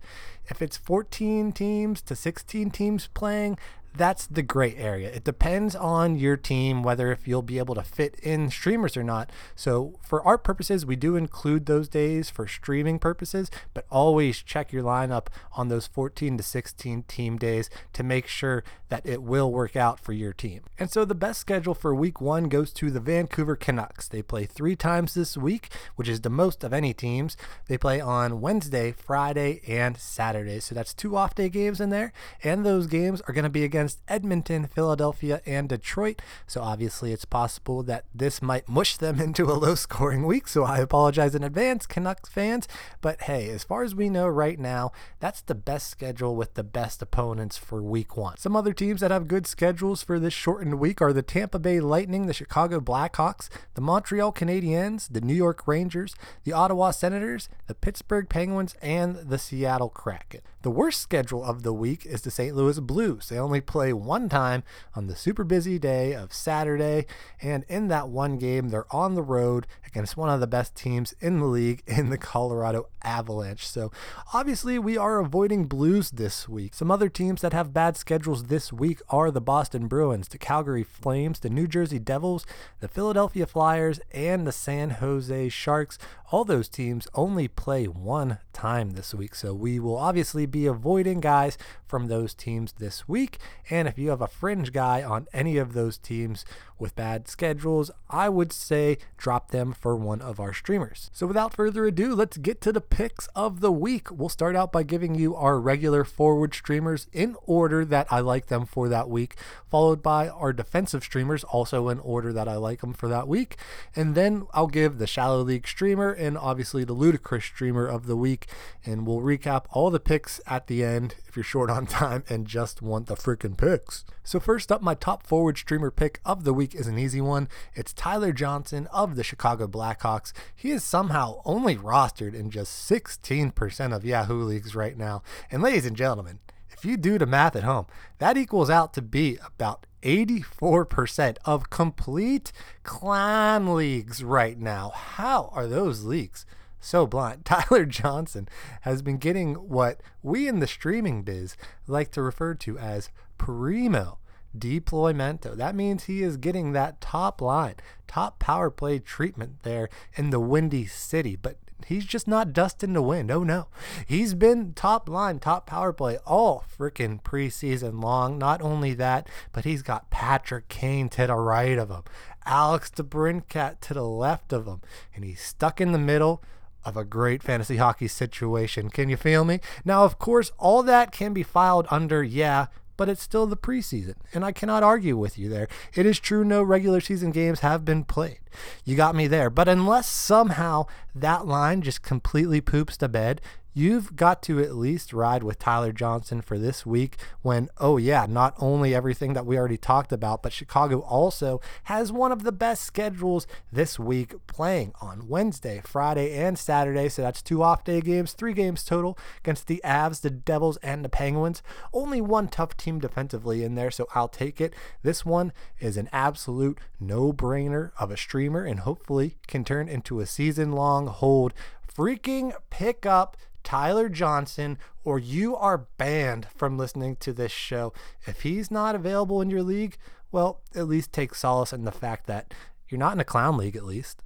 If 0.49 0.61
it's 0.61 0.77
14 0.77 1.51
teams 1.51 2.01
to 2.03 2.15
16 2.15 2.71
teams 2.71 3.07
playing, 3.13 3.57
that's 3.97 4.27
the 4.27 4.41
gray 4.41 4.75
area. 4.75 5.09
It 5.09 5.23
depends 5.23 5.75
on 5.75 6.15
your 6.15 6.37
team 6.37 6.83
whether 6.83 7.11
if 7.11 7.27
you'll 7.27 7.41
be 7.41 7.57
able 7.57 7.75
to 7.75 7.83
fit 7.83 8.19
in 8.21 8.49
streamers 8.49 8.95
or 8.95 9.03
not. 9.03 9.31
So 9.55 9.95
for 10.01 10.21
our 10.23 10.37
purposes, 10.37 10.85
we 10.85 10.95
do 10.95 11.15
include 11.15 11.65
those 11.65 11.87
days 11.87 12.29
for 12.29 12.47
streaming 12.47 12.99
purposes, 12.99 13.49
but 13.73 13.85
always 13.89 14.41
check 14.41 14.71
your 14.71 14.83
lineup 14.83 15.27
on 15.53 15.67
those 15.67 15.87
14 15.87 16.37
to 16.37 16.43
16 16.43 17.03
team 17.03 17.37
days 17.37 17.69
to 17.93 18.03
make 18.03 18.27
sure 18.27 18.63
that 18.89 19.05
it 19.05 19.21
will 19.21 19.51
work 19.51 19.75
out 19.75 19.99
for 19.99 20.13
your 20.13 20.33
team. 20.33 20.61
And 20.79 20.89
so 20.89 21.03
the 21.03 21.15
best 21.15 21.39
schedule 21.39 21.73
for 21.73 21.93
week 21.93 22.21
1 22.21 22.45
goes 22.45 22.71
to 22.73 22.89
the 22.91 22.99
Vancouver 22.99 23.55
Canucks. 23.55 24.07
They 24.07 24.21
play 24.21 24.45
3 24.45 24.75
times 24.75 25.13
this 25.13 25.35
week, 25.35 25.69
which 25.95 26.07
is 26.07 26.21
the 26.21 26.29
most 26.29 26.63
of 26.63 26.73
any 26.73 26.93
teams. 26.93 27.35
They 27.67 27.77
play 27.77 27.99
on 27.99 28.41
Wednesday, 28.41 28.91
Friday, 28.91 29.61
and 29.67 29.97
Saturday. 29.97 30.59
So 30.59 30.75
that's 30.75 30.93
two 30.93 31.15
off 31.17 31.35
day 31.35 31.49
games 31.49 31.81
in 31.81 31.89
there, 31.89 32.13
and 32.43 32.65
those 32.65 32.87
games 32.87 33.21
are 33.21 33.33
going 33.33 33.43
to 33.43 33.49
be 33.49 33.63
against 33.63 33.86
against 33.87 34.01
Edmonton, 34.09 34.67
Philadelphia, 34.67 35.41
and 35.45 35.69
Detroit. 35.69 36.21
So 36.45 36.61
obviously, 36.61 37.13
it's 37.13 37.23
possible 37.23 37.83
that 37.83 38.03
this 38.13 38.41
might 38.41 38.67
mush 38.67 38.97
them 38.97 39.21
into 39.27 39.45
a 39.45 39.53
low 39.53 39.75
scoring 39.75 40.25
week. 40.25 40.49
So 40.49 40.65
I 40.65 40.79
apologize 40.79 41.35
in 41.35 41.43
advance, 41.43 41.85
Canucks 41.85 42.27
fans. 42.27 42.67
But 42.99 43.21
hey, 43.21 43.49
as 43.49 43.63
far 43.63 43.83
as 43.83 43.95
we 43.95 44.09
know 44.09 44.27
right 44.27 44.59
now, 44.59 44.91
that's 45.21 45.41
the 45.41 45.55
best 45.55 45.89
schedule 45.89 46.35
with 46.35 46.55
the 46.55 46.65
best 46.65 47.01
opponents 47.01 47.57
for 47.57 47.81
week 47.81 48.17
one. 48.17 48.37
Some 48.37 48.57
other 48.57 48.73
teams 48.73 48.99
that 48.99 49.11
have 49.11 49.29
good 49.29 49.47
schedules 49.47 50.03
for 50.03 50.19
this 50.19 50.33
shortened 50.33 50.79
week 50.79 51.01
are 51.01 51.13
the 51.13 51.21
Tampa 51.21 51.57
Bay 51.59 51.79
Lightning, 51.79 52.25
the 52.25 52.33
Chicago 52.33 52.81
Blackhawks, 52.81 53.47
the 53.75 53.81
Montreal 53.81 54.33
Canadiens, 54.33 55.07
the 55.09 55.21
New 55.21 55.33
York 55.33 55.65
Rangers, 55.65 56.13
the 56.43 56.51
Ottawa 56.51 56.91
Senators, 56.91 57.47
the 57.67 57.75
Pittsburgh 57.75 58.27
Penguins, 58.27 58.75
and 58.81 59.15
the 59.15 59.37
Seattle 59.37 59.89
Kraken. 59.89 60.41
The 60.67 60.71
worst 60.71 60.99
schedule 60.99 61.45
of 61.45 61.63
the 61.63 61.71
week 61.71 62.05
is 62.05 62.23
the 62.23 62.29
St. 62.29 62.53
Louis 62.53 62.77
Blues. 62.81 63.29
They 63.29 63.39
only 63.39 63.61
play 63.61 63.93
one 63.93 64.27
time 64.27 64.63
on 64.95 65.07
the 65.07 65.15
super 65.15 65.45
busy 65.45 65.79
day 65.79 66.13
of 66.13 66.33
Saturday, 66.33 67.05
and 67.41 67.63
in 67.69 67.87
that 67.87 68.09
one 68.09 68.37
game, 68.37 68.67
they're 68.67 68.93
on 68.93 69.15
the 69.15 69.23
road 69.23 69.65
against 69.85 70.17
one 70.17 70.27
of 70.27 70.41
the 70.41 70.45
best 70.45 70.75
teams 70.75 71.13
in 71.21 71.39
the 71.39 71.45
league 71.45 71.83
in 71.87 72.09
the 72.09 72.17
Colorado 72.17 72.89
Avalanche. 73.01 73.65
So, 73.65 73.93
obviously, 74.33 74.77
we 74.77 74.97
are 74.97 75.19
avoiding 75.19 75.67
Blues 75.67 76.11
this 76.11 76.49
week. 76.49 76.73
Some 76.73 76.91
other 76.91 77.07
teams 77.07 77.39
that 77.43 77.53
have 77.53 77.73
bad 77.73 77.95
schedules 77.95 78.47
this 78.47 78.73
week 78.73 78.99
are 79.09 79.31
the 79.31 79.39
Boston 79.39 79.87
Bruins, 79.87 80.27
the 80.27 80.37
Calgary 80.37 80.83
Flames, 80.83 81.39
the 81.39 81.49
New 81.49 81.67
Jersey 81.67 81.97
Devils, 81.97 82.45
the 82.81 82.89
Philadelphia 82.89 83.47
Flyers, 83.47 84.01
and 84.11 84.45
the 84.45 84.51
San 84.51 84.89
Jose 84.89 85.47
Sharks. 85.47 85.97
All 86.29 86.43
those 86.43 86.67
teams 86.67 87.07
only 87.13 87.47
play 87.47 87.85
one 87.85 88.39
time 88.51 88.91
this 88.91 89.13
week, 89.13 89.33
so 89.33 89.53
we 89.53 89.79
will 89.79 89.95
obviously 89.95 90.45
be 90.45 90.65
avoiding 90.65 91.21
guys 91.21 91.57
from 91.85 92.07
those 92.07 92.33
teams 92.33 92.73
this 92.73 93.07
week. 93.07 93.37
And 93.69 93.87
if 93.87 93.97
you 93.97 94.09
have 94.09 94.21
a 94.21 94.27
fringe 94.27 94.73
guy 94.73 95.01
on 95.01 95.27
any 95.31 95.55
of 95.55 95.71
those 95.71 95.97
teams 95.97 96.43
with 96.79 96.95
bad 96.95 97.27
schedules, 97.27 97.91
I 98.09 98.29
would 98.29 98.51
say 98.53 98.97
drop 99.17 99.51
them 99.51 99.73
for 99.73 99.95
one 99.95 100.21
of 100.21 100.39
our 100.39 100.53
streamers. 100.53 101.09
So 101.13 101.27
without 101.27 101.53
further 101.53 101.85
ado, 101.85 102.15
let's 102.15 102.37
get 102.37 102.61
to 102.61 102.71
the 102.71 102.81
picks 102.81 103.27
of 103.35 103.59
the 103.59 103.71
week. 103.71 104.11
We'll 104.11 104.29
start 104.29 104.55
out 104.55 104.71
by 104.71 104.83
giving 104.83 105.15
you 105.15 105.35
our 105.35 105.59
regular 105.59 106.03
forward 106.03 106.53
streamers 106.53 107.07
in 107.11 107.35
order 107.45 107.83
that 107.85 108.07
I 108.11 108.19
like 108.19 108.47
them 108.47 108.65
for 108.65 108.89
that 108.89 109.09
week, 109.09 109.35
followed 109.69 110.01
by 110.01 110.29
our 110.29 110.53
defensive 110.53 111.03
streamers 111.03 111.43
also 111.43 111.89
in 111.89 111.99
order 111.99 112.31
that 112.33 112.47
I 112.47 112.55
like 112.55 112.81
them 112.81 112.93
for 112.93 113.09
that 113.09 113.27
week. 113.27 113.57
And 113.95 114.15
then 114.15 114.47
I'll 114.53 114.67
give 114.67 114.97
the 114.97 115.07
shallow 115.07 115.41
league 115.41 115.67
streamer 115.67 116.11
and 116.11 116.37
obviously 116.37 116.83
the 116.83 116.93
ludicrous 116.93 117.45
streamer 117.45 117.87
of 117.87 118.05
the 118.05 118.15
week. 118.15 118.47
And 118.85 119.05
we'll 119.05 119.21
recap 119.21 119.65
all 119.71 119.89
the 119.89 119.99
picks 119.99 120.39
at 120.47 120.67
the 120.67 120.83
end 120.83 121.15
if 121.27 121.35
you're 121.35 121.43
short 121.43 121.69
on 121.69 121.85
time 121.87 122.23
and 122.29 122.47
just 122.47 122.81
want 122.81 123.07
the 123.07 123.15
freaking 123.15 123.57
picks. 123.57 124.05
So 124.23 124.39
first 124.41 124.71
up, 124.71 124.81
my 124.81 124.93
top 124.93 125.25
forward 125.25 125.57
streamer 125.57 125.89
pick 125.89 126.19
of 126.25 126.43
the 126.43 126.53
week 126.53 126.66
week 126.67 126.79
is 126.79 126.87
an 126.87 126.99
easy 126.99 127.21
one. 127.21 127.47
It's 127.75 127.93
Tyler 127.93 128.33
Johnson 128.33 128.87
of 128.91 129.15
the 129.15 129.23
Chicago 129.23 129.67
Blackhawks. 129.67 130.33
He 130.53 130.71
is 130.71 130.83
somehow 130.83 131.41
only 131.45 131.77
rostered 131.77 132.33
in 132.33 132.49
just 132.49 132.89
16% 132.89 133.95
of 133.95 134.03
Yahoo 134.03 134.43
leagues 134.43 134.75
right 134.75 134.97
now. 134.97 135.23
And 135.49 135.63
ladies 135.63 135.85
and 135.85 135.95
gentlemen, 135.95 136.39
if 136.69 136.83
you 136.83 136.97
do 136.97 137.17
the 137.17 137.25
math 137.25 137.55
at 137.55 137.63
home, 137.63 137.85
that 138.17 138.35
equals 138.35 138.69
out 138.69 138.93
to 138.95 139.01
be 139.01 139.37
about 139.45 139.85
84% 140.03 141.37
of 141.45 141.69
complete 141.69 142.51
clan 142.83 143.73
leagues 143.73 144.21
right 144.21 144.59
now. 144.59 144.89
How 144.93 145.49
are 145.53 145.67
those 145.67 146.03
leagues 146.03 146.45
so 146.81 147.07
blind? 147.07 147.45
Tyler 147.45 147.85
Johnson 147.85 148.49
has 148.81 149.01
been 149.01 149.17
getting 149.17 149.53
what 149.53 150.01
we 150.21 150.49
in 150.49 150.59
the 150.59 150.67
streaming 150.67 151.23
biz 151.23 151.55
like 151.87 152.11
to 152.11 152.21
refer 152.21 152.55
to 152.55 152.77
as 152.77 153.09
primo 153.37 154.17
deploymento. 154.57 155.55
That 155.55 155.75
means 155.75 156.03
he 156.03 156.21
is 156.21 156.37
getting 156.37 156.73
that 156.73 157.01
top 157.01 157.41
line, 157.41 157.75
top 158.07 158.39
power 158.39 158.69
play 158.69 158.99
treatment 158.99 159.63
there 159.63 159.89
in 160.15 160.29
the 160.29 160.39
Windy 160.39 160.85
City. 160.85 161.35
But 161.35 161.57
he's 161.85 162.05
just 162.05 162.27
not 162.27 162.53
dusting 162.53 162.93
the 162.93 163.01
wind. 163.01 163.31
Oh 163.31 163.43
no. 163.43 163.67
He's 164.05 164.33
been 164.33 164.73
top 164.73 165.07
line, 165.09 165.39
top 165.39 165.65
power 165.65 165.93
play 165.93 166.17
all 166.25 166.63
freaking 166.77 167.21
preseason 167.21 168.01
long. 168.01 168.37
Not 168.37 168.61
only 168.61 168.93
that, 168.95 169.27
but 169.51 169.65
he's 169.65 169.81
got 169.81 170.09
Patrick 170.09 170.69
Kane 170.69 171.09
to 171.09 171.27
the 171.27 171.35
right 171.35 171.77
of 171.77 171.89
him, 171.89 172.03
Alex 172.45 172.91
DeBrincat 172.95 173.79
to 173.81 173.93
the 173.93 174.03
left 174.03 174.53
of 174.53 174.65
him, 174.65 174.81
and 175.13 175.23
he's 175.23 175.41
stuck 175.41 175.79
in 175.81 175.91
the 175.91 175.99
middle 175.99 176.43
of 176.85 176.95
a 176.95 177.03
great 177.03 177.43
fantasy 177.43 177.77
hockey 177.77 178.07
situation. 178.07 178.89
Can 178.89 179.09
you 179.09 179.17
feel 179.17 179.43
me? 179.43 179.59
Now, 179.83 180.05
of 180.05 180.17
course, 180.17 180.51
all 180.57 180.83
that 180.83 181.11
can 181.11 181.33
be 181.33 181.43
filed 181.43 181.85
under, 181.91 182.23
yeah, 182.23 182.67
but 182.97 183.07
it's 183.07 183.21
still 183.21 183.45
the 183.45 183.55
preseason, 183.55 184.15
and 184.33 184.43
I 184.43 184.51
cannot 184.51 184.83
argue 184.83 185.15
with 185.15 185.37
you 185.37 185.47
there. 185.47 185.67
It 185.93 186.05
is 186.05 186.19
true 186.19 186.43
no 186.43 186.61
regular 186.63 186.99
season 186.99 187.31
games 187.31 187.61
have 187.61 187.85
been 187.85 188.03
played. 188.03 188.39
You 188.83 188.95
got 188.95 189.15
me 189.15 189.27
there. 189.27 189.49
But 189.49 189.67
unless 189.67 190.07
somehow 190.07 190.87
that 191.15 191.45
line 191.45 191.81
just 191.83 192.01
completely 192.01 192.59
poops 192.59 192.97
to 192.97 193.07
bed, 193.07 193.39
you've 193.77 194.15
got 194.15 194.41
to 194.41 194.59
at 194.59 194.73
least 194.73 195.13
ride 195.13 195.43
with 195.43 195.59
Tyler 195.59 195.91
Johnson 195.91 196.41
for 196.41 196.57
this 196.57 196.83
week 196.83 197.15
when, 197.43 197.69
oh, 197.77 197.97
yeah, 197.97 198.25
not 198.27 198.55
only 198.57 198.95
everything 198.95 199.33
that 199.33 199.45
we 199.45 199.55
already 199.55 199.77
talked 199.77 200.11
about, 200.11 200.41
but 200.41 200.51
Chicago 200.51 201.01
also 201.01 201.61
has 201.83 202.11
one 202.11 202.31
of 202.31 202.43
the 202.43 202.51
best 202.51 202.83
schedules 202.83 203.45
this 203.71 203.99
week 203.99 204.33
playing 204.47 204.93
on 204.99 205.27
Wednesday, 205.27 205.79
Friday, 205.85 206.35
and 206.35 206.57
Saturday. 206.57 207.07
So 207.07 207.21
that's 207.21 207.43
two 207.43 207.61
off 207.61 207.83
day 207.83 208.01
games, 208.01 208.33
three 208.33 208.53
games 208.53 208.83
total 208.83 209.15
against 209.43 209.67
the 209.67 209.79
Avs, 209.85 210.21
the 210.21 210.31
Devils, 210.31 210.77
and 210.77 211.05
the 211.05 211.09
Penguins. 211.09 211.61
Only 211.93 212.19
one 212.19 212.47
tough 212.47 212.75
team 212.77 212.97
defensively 212.97 213.63
in 213.63 213.75
there, 213.75 213.91
so 213.91 214.07
I'll 214.15 214.27
take 214.27 214.59
it. 214.59 214.73
This 215.03 215.23
one 215.23 215.53
is 215.79 215.97
an 215.97 216.09
absolute 216.11 216.79
no 216.99 217.31
brainer 217.31 217.91
of 217.99 218.09
a 218.09 218.17
streamer 218.17 218.63
and 218.63 218.79
hopefully 218.79 219.37
can 219.45 219.63
turn 219.63 219.87
into 219.87 220.19
a 220.19 220.25
season 220.25 220.71
long 220.71 221.05
hold. 221.05 221.53
Freaking 221.95 222.53
pick 222.69 223.05
up 223.07 223.35
Tyler 223.67 224.07
Johnson, 224.07 224.77
or 225.03 225.19
you 225.19 225.53
are 225.57 225.87
banned 225.97 226.47
from 226.55 226.77
listening 226.77 227.17
to 227.17 227.33
this 227.33 227.51
show. 227.51 227.91
If 228.25 228.43
he's 228.43 228.71
not 228.71 228.95
available 228.95 229.41
in 229.41 229.49
your 229.49 229.61
league, 229.61 229.97
well, 230.31 230.61
at 230.73 230.87
least 230.87 231.11
take 231.11 231.35
solace 231.35 231.73
in 231.73 231.83
the 231.83 231.91
fact 231.91 232.27
that 232.27 232.53
you're 232.87 232.97
not 232.97 233.11
in 233.11 233.19
a 233.19 233.25
clown 233.25 233.57
league, 233.57 233.75
at 233.75 233.83
least. 233.83 234.23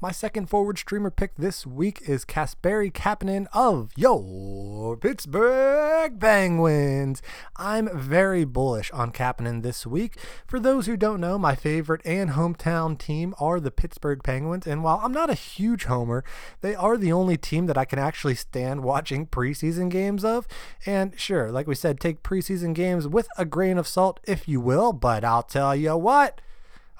My 0.00 0.12
second 0.12 0.46
forward 0.48 0.78
streamer 0.78 1.10
pick 1.10 1.34
this 1.34 1.66
week 1.66 2.02
is 2.08 2.24
Kasperi 2.24 2.92
Kapanen 2.92 3.48
of 3.52 3.90
your 3.96 4.96
Pittsburgh 4.96 6.20
Penguins. 6.20 7.20
I'm 7.56 7.88
very 7.98 8.44
bullish 8.44 8.92
on 8.92 9.10
Kapanen 9.10 9.64
this 9.64 9.88
week. 9.88 10.16
For 10.46 10.60
those 10.60 10.86
who 10.86 10.96
don't 10.96 11.20
know, 11.20 11.36
my 11.36 11.56
favorite 11.56 12.00
and 12.04 12.30
hometown 12.30 12.96
team 12.96 13.34
are 13.40 13.58
the 13.58 13.72
Pittsburgh 13.72 14.22
Penguins, 14.22 14.68
and 14.68 14.84
while 14.84 15.00
I'm 15.02 15.10
not 15.10 15.30
a 15.30 15.34
huge 15.34 15.86
homer, 15.86 16.22
they 16.60 16.76
are 16.76 16.96
the 16.96 17.10
only 17.10 17.36
team 17.36 17.66
that 17.66 17.76
I 17.76 17.84
can 17.84 17.98
actually 17.98 18.36
stand 18.36 18.84
watching 18.84 19.26
preseason 19.26 19.88
games 19.88 20.24
of. 20.24 20.46
And 20.86 21.18
sure, 21.18 21.50
like 21.50 21.66
we 21.66 21.74
said, 21.74 21.98
take 21.98 22.22
preseason 22.22 22.72
games 22.72 23.08
with 23.08 23.26
a 23.36 23.44
grain 23.44 23.78
of 23.78 23.88
salt, 23.88 24.20
if 24.22 24.46
you 24.46 24.60
will, 24.60 24.92
but 24.92 25.24
I'll 25.24 25.42
tell 25.42 25.74
you 25.74 25.96
what. 25.96 26.40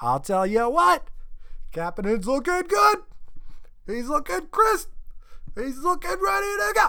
I'll 0.01 0.19
tell 0.19 0.49
you 0.49 0.69
what. 0.69 1.07
Kapanen's 1.79 2.27
looking 2.27 2.63
good. 2.67 2.99
He's 3.87 4.09
looking 4.09 4.49
crisp. 4.51 4.91
He's 5.55 5.79
looking 5.79 6.11
ready 6.11 6.47
to 6.47 6.73
go. 6.75 6.87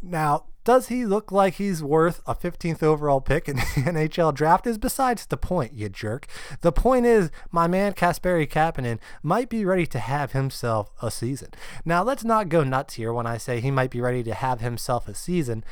Now, 0.00 0.46
does 0.64 0.88
he 0.88 1.04
look 1.04 1.30
like 1.30 1.54
he's 1.54 1.82
worth 1.82 2.22
a 2.26 2.34
15th 2.34 2.82
overall 2.82 3.20
pick 3.20 3.46
in 3.46 3.56
the 3.56 3.62
NHL 3.62 4.32
draft 4.32 4.66
is 4.66 4.78
besides 4.78 5.26
the 5.26 5.36
point, 5.36 5.74
you 5.74 5.90
jerk. 5.90 6.26
The 6.62 6.72
point 6.72 7.04
is, 7.04 7.30
my 7.50 7.66
man 7.66 7.92
Kasperi 7.92 8.48
Kapanen 8.48 9.00
might 9.22 9.50
be 9.50 9.66
ready 9.66 9.84
to 9.88 9.98
have 9.98 10.32
himself 10.32 10.90
a 11.02 11.10
season. 11.10 11.50
Now, 11.84 12.02
let's 12.02 12.24
not 12.24 12.48
go 12.48 12.64
nuts 12.64 12.94
here 12.94 13.12
when 13.12 13.26
I 13.26 13.36
say 13.36 13.60
he 13.60 13.70
might 13.70 13.90
be 13.90 14.00
ready 14.00 14.22
to 14.22 14.32
have 14.32 14.62
himself 14.62 15.08
a 15.08 15.14
season. 15.14 15.62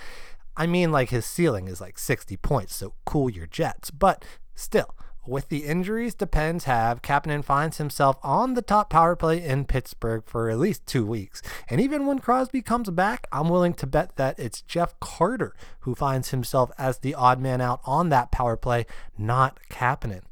I 0.54 0.66
mean, 0.66 0.92
like 0.92 1.08
his 1.08 1.25
ceiling 1.25 1.66
is 1.66 1.80
like 1.80 1.99
60 1.99 2.37
points, 2.37 2.75
so 2.76 2.92
cool 3.06 3.30
your 3.30 3.47
jets. 3.47 3.90
But 3.90 4.23
still, 4.54 4.94
with 5.28 5.49
the 5.49 5.64
injuries 5.66 6.14
the 6.14 6.26
Pens 6.26 6.64
have, 6.64 7.02
Kapanen 7.02 7.44
finds 7.44 7.76
himself 7.76 8.16
on 8.23 8.54
the 8.54 8.62
top 8.62 8.88
power 8.88 9.14
play 9.14 9.44
in 9.44 9.66
Pittsburgh 9.66 10.23
for 10.26 10.49
at 10.49 10.58
least 10.58 10.87
two 10.87 11.04
weeks. 11.04 11.42
And 11.68 11.80
even 11.80 12.06
when 12.06 12.18
Crosby 12.18 12.62
comes 12.62 12.88
back, 12.90 13.26
I'm 13.30 13.49
willing 13.49 13.75
to 13.75 13.87
bet 13.87 14.16
that 14.16 14.38
it's 14.38 14.62
Jeff 14.62 14.99
Carter 15.00 15.54
who 15.80 15.94
finds 15.94 16.30
himself 16.30 16.70
as 16.78 16.99
the 16.99 17.14
odd 17.14 17.40
man 17.40 17.61
out 17.61 17.80
on 17.85 18.08
that 18.08 18.32
power 18.32 18.56
play, 18.56 18.87
not 19.18 19.61
Kapanen. 19.70 20.23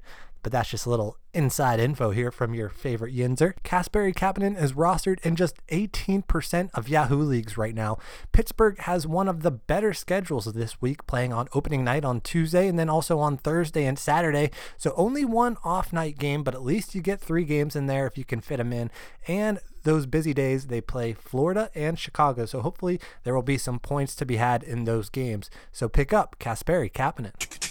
But 0.42 0.52
that's 0.52 0.70
just 0.70 0.86
a 0.86 0.90
little 0.90 1.18
inside 1.36 1.78
info 1.78 2.10
here 2.10 2.30
from 2.30 2.54
your 2.54 2.70
favorite 2.70 3.14
Yinzer. 3.14 3.52
Kasperi 3.62 4.14
Kapanen 4.14 4.60
is 4.60 4.72
rostered 4.72 5.20
in 5.20 5.36
just 5.36 5.64
18% 5.66 6.70
of 6.72 6.88
Yahoo 6.88 7.22
leagues 7.22 7.58
right 7.58 7.74
now. 7.74 7.98
Pittsburgh 8.32 8.78
has 8.80 9.06
one 9.06 9.28
of 9.28 9.42
the 9.42 9.50
better 9.50 9.92
schedules 9.92 10.46
this 10.46 10.80
week, 10.80 11.06
playing 11.06 11.34
on 11.34 11.48
opening 11.52 11.84
night 11.84 12.06
on 12.06 12.22
Tuesday 12.22 12.66
and 12.66 12.78
then 12.78 12.88
also 12.88 13.18
on 13.18 13.36
Thursday 13.36 13.84
and 13.84 13.98
Saturday. 13.98 14.50
So 14.78 14.94
only 14.96 15.26
one 15.26 15.58
off 15.62 15.92
night 15.92 16.18
game, 16.18 16.42
but 16.42 16.54
at 16.54 16.64
least 16.64 16.94
you 16.94 17.02
get 17.02 17.20
three 17.20 17.44
games 17.44 17.76
in 17.76 17.86
there 17.86 18.06
if 18.06 18.16
you 18.16 18.24
can 18.24 18.40
fit 18.40 18.56
them 18.56 18.72
in. 18.72 18.90
And 19.28 19.60
those 19.82 20.06
busy 20.06 20.32
days, 20.32 20.68
they 20.68 20.80
play 20.80 21.12
Florida 21.12 21.70
and 21.74 21.98
Chicago. 21.98 22.46
So 22.46 22.62
hopefully 22.62 22.98
there 23.24 23.34
will 23.34 23.42
be 23.42 23.58
some 23.58 23.78
points 23.78 24.14
to 24.16 24.24
be 24.24 24.36
had 24.36 24.62
in 24.62 24.84
those 24.84 25.10
games. 25.10 25.50
So 25.70 25.88
pick 25.88 26.14
up 26.14 26.36
Kasperi 26.40 26.90
Kapanen. 26.90 27.65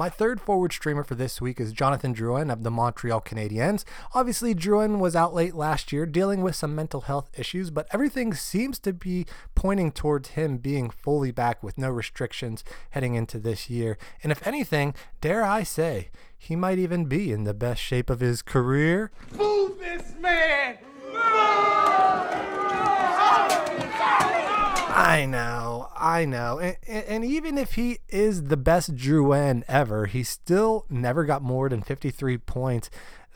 My 0.00 0.08
third 0.08 0.40
forward 0.40 0.72
streamer 0.72 1.04
for 1.04 1.14
this 1.14 1.42
week 1.42 1.60
is 1.60 1.74
Jonathan 1.74 2.14
Drouin 2.14 2.50
of 2.50 2.62
the 2.62 2.70
Montreal 2.70 3.20
Canadiens. 3.20 3.84
Obviously, 4.14 4.54
Drouin 4.54 4.98
was 4.98 5.14
out 5.14 5.34
late 5.34 5.54
last 5.54 5.92
year 5.92 6.06
dealing 6.06 6.40
with 6.40 6.56
some 6.56 6.74
mental 6.74 7.02
health 7.02 7.28
issues, 7.38 7.68
but 7.68 7.86
everything 7.92 8.32
seems 8.32 8.78
to 8.78 8.94
be 8.94 9.26
pointing 9.54 9.92
towards 9.92 10.30
him 10.30 10.56
being 10.56 10.88
fully 10.88 11.32
back 11.32 11.62
with 11.62 11.76
no 11.76 11.90
restrictions 11.90 12.64
heading 12.92 13.14
into 13.14 13.38
this 13.38 13.68
year. 13.68 13.98
And 14.22 14.32
if 14.32 14.46
anything, 14.46 14.94
dare 15.20 15.44
I 15.44 15.64
say, 15.64 16.08
he 16.38 16.56
might 16.56 16.78
even 16.78 17.04
be 17.04 17.30
in 17.30 17.44
the 17.44 17.52
best 17.52 17.82
shape 17.82 18.08
of 18.08 18.20
his 18.20 18.40
career. 18.40 19.10
Move 19.36 19.78
this 19.80 20.14
man! 20.18 20.78
I 25.00 25.24
know, 25.24 25.88
I 25.96 26.26
know. 26.26 26.58
And, 26.58 26.76
and, 26.86 27.24
even 27.24 27.56
if 27.56 27.72
he 27.72 28.00
is 28.10 28.44
the 28.44 28.56
best 28.58 28.94
Drouin 28.96 29.62
ever, 29.66 30.04
he 30.04 30.22
still 30.22 30.84
never 30.90 31.24
got 31.24 31.40
more 31.40 31.70
than 31.70 31.80
53 31.80 32.36
points 32.36 32.90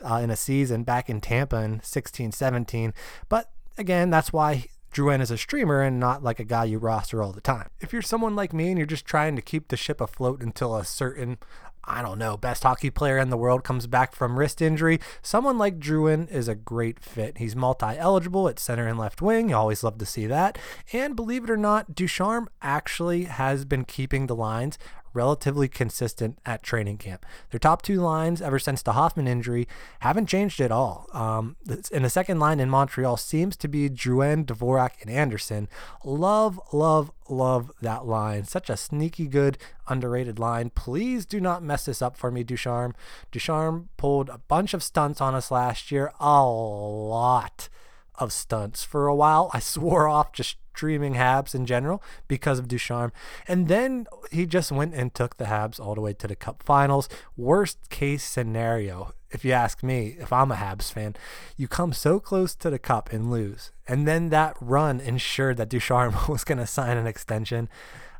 uh, 0.07 0.17
in 0.17 0.29
a 0.29 0.35
season 0.35 0.83
back 0.83 1.09
in 1.09 1.21
Tampa 1.21 1.55
in 1.57 1.81
16 1.81 2.33
17. 2.33 2.93
But 3.29 3.49
again, 3.79 4.11
that's 4.11 4.31
why 4.31 4.65
Drouin 4.93 5.21
is 5.21 5.31
a 5.31 5.39
streamer 5.39 5.81
and 5.81 5.99
not 5.99 6.21
like 6.21 6.39
a 6.39 6.43
guy 6.43 6.65
you 6.65 6.77
roster 6.77 7.23
all 7.23 7.31
the 7.31 7.41
time. 7.41 7.69
If 7.81 7.91
you're 7.91 8.03
someone 8.03 8.35
like 8.35 8.53
me 8.53 8.69
and 8.69 8.77
you're 8.77 8.85
just 8.85 9.05
trying 9.05 9.35
to 9.35 9.41
keep 9.41 9.69
the 9.69 9.77
ship 9.77 9.99
afloat 9.99 10.43
until 10.43 10.75
a 10.75 10.85
certain 10.85 11.39
I 11.87 12.01
don't 12.01 12.17
know, 12.19 12.37
best 12.37 12.63
hockey 12.63 12.89
player 12.89 13.17
in 13.17 13.29
the 13.29 13.37
world 13.37 13.63
comes 13.63 13.87
back 13.87 14.15
from 14.15 14.39
wrist 14.39 14.61
injury, 14.61 14.99
someone 15.21 15.57
like 15.57 15.79
Drouin 15.79 16.29
is 16.31 16.47
a 16.47 16.55
great 16.55 16.99
fit. 16.99 17.37
He's 17.37 17.55
multi 17.55 17.97
eligible 17.97 18.47
at 18.47 18.59
center 18.59 18.87
and 18.87 18.97
left 18.97 19.21
wing. 19.21 19.49
You 19.49 19.55
always 19.55 19.83
love 19.83 19.97
to 19.99 20.05
see 20.05 20.25
that. 20.27 20.57
And 20.93 21.15
believe 21.15 21.43
it 21.43 21.49
or 21.49 21.57
not, 21.57 21.93
Ducharme 21.93 22.49
actually 22.61 23.25
has 23.25 23.65
been 23.65 23.85
keeping 23.85 24.27
the 24.27 24.35
lines 24.35 24.77
relatively 25.15 25.67
consistent 25.67 26.37
at 26.45 26.61
training 26.61 26.97
camp. 26.97 27.25
Their 27.49 27.59
top 27.59 27.81
two 27.81 28.01
lines 28.01 28.41
ever 28.41 28.59
since 28.59 28.81
the 28.81 28.93
Hoffman 28.93 29.27
injury 29.27 29.67
haven't 30.01 30.27
changed 30.27 30.59
at 30.59 30.71
all. 30.71 31.07
Um, 31.13 31.55
and 31.91 32.05
the 32.05 32.09
second 32.09 32.39
line 32.39 32.59
in 32.59 32.69
Montreal 32.69 33.17
seems 33.17 33.55
to 33.57 33.67
be 33.67 33.89
Drouin, 33.89 34.45
Dvorak, 34.45 35.01
and 35.01 35.09
Anderson. 35.09 35.69
Love, 36.03 36.59
love, 36.73 37.11
love 37.29 37.71
that 37.81 38.05
line. 38.05 38.43
Such 38.43 38.69
a 38.69 38.77
sneaky 38.77 39.27
good, 39.27 39.57
underrated 39.87 40.37
line. 40.37 40.69
Please 40.69 41.25
do 41.25 41.39
not 41.39 41.63
mess 41.63 41.85
this 41.85 42.01
up 42.01 42.17
for 42.17 42.29
me, 42.29 42.43
Ducharme. 42.43 42.93
Ducharme 43.31 43.89
pulled 43.97 44.29
a 44.29 44.41
bunch 44.47 44.73
of 44.73 44.83
stunts 44.83 45.21
on 45.21 45.33
us 45.33 45.49
last 45.49 45.91
year. 45.91 46.11
A 46.19 46.43
lot 46.45 47.69
of 48.17 48.33
stunts. 48.33 48.83
For 48.83 49.07
a 49.07 49.15
while, 49.15 49.49
I 49.53 49.59
swore 49.59 50.07
off 50.07 50.33
just 50.33 50.57
streaming 50.75 51.13
Habs 51.13 51.55
in 51.55 51.65
general 51.65 52.03
because 52.27 52.59
of 52.59 52.67
Ducharme. 52.67 53.13
And 53.47 53.67
then 53.67 54.07
he 54.31 54.45
just 54.45 54.71
went 54.71 54.93
and 54.93 55.13
took 55.13 55.37
the 55.37 55.45
Habs 55.45 55.79
all 55.79 55.95
the 55.95 56.01
way 56.01 56.13
to 56.13 56.27
the 56.27 56.35
Cup 56.35 56.61
finals. 56.63 57.07
Worst 57.37 57.89
case 57.89 58.23
scenario, 58.23 59.13
if 59.31 59.45
you 59.45 59.53
ask 59.53 59.83
me, 59.83 60.17
if 60.19 60.33
I'm 60.33 60.51
a 60.51 60.55
Habs 60.55 60.91
fan, 60.91 61.15
you 61.55 61.67
come 61.67 61.93
so 61.93 62.19
close 62.19 62.55
to 62.55 62.69
the 62.69 62.79
Cup 62.79 63.11
and 63.13 63.31
lose. 63.31 63.71
And 63.87 64.05
then 64.05 64.29
that 64.29 64.57
run 64.59 64.99
ensured 64.99 65.57
that 65.57 65.69
Ducharme 65.69 66.15
was 66.29 66.43
going 66.43 66.57
to 66.57 66.67
sign 66.67 66.97
an 66.97 67.07
extension. 67.07 67.69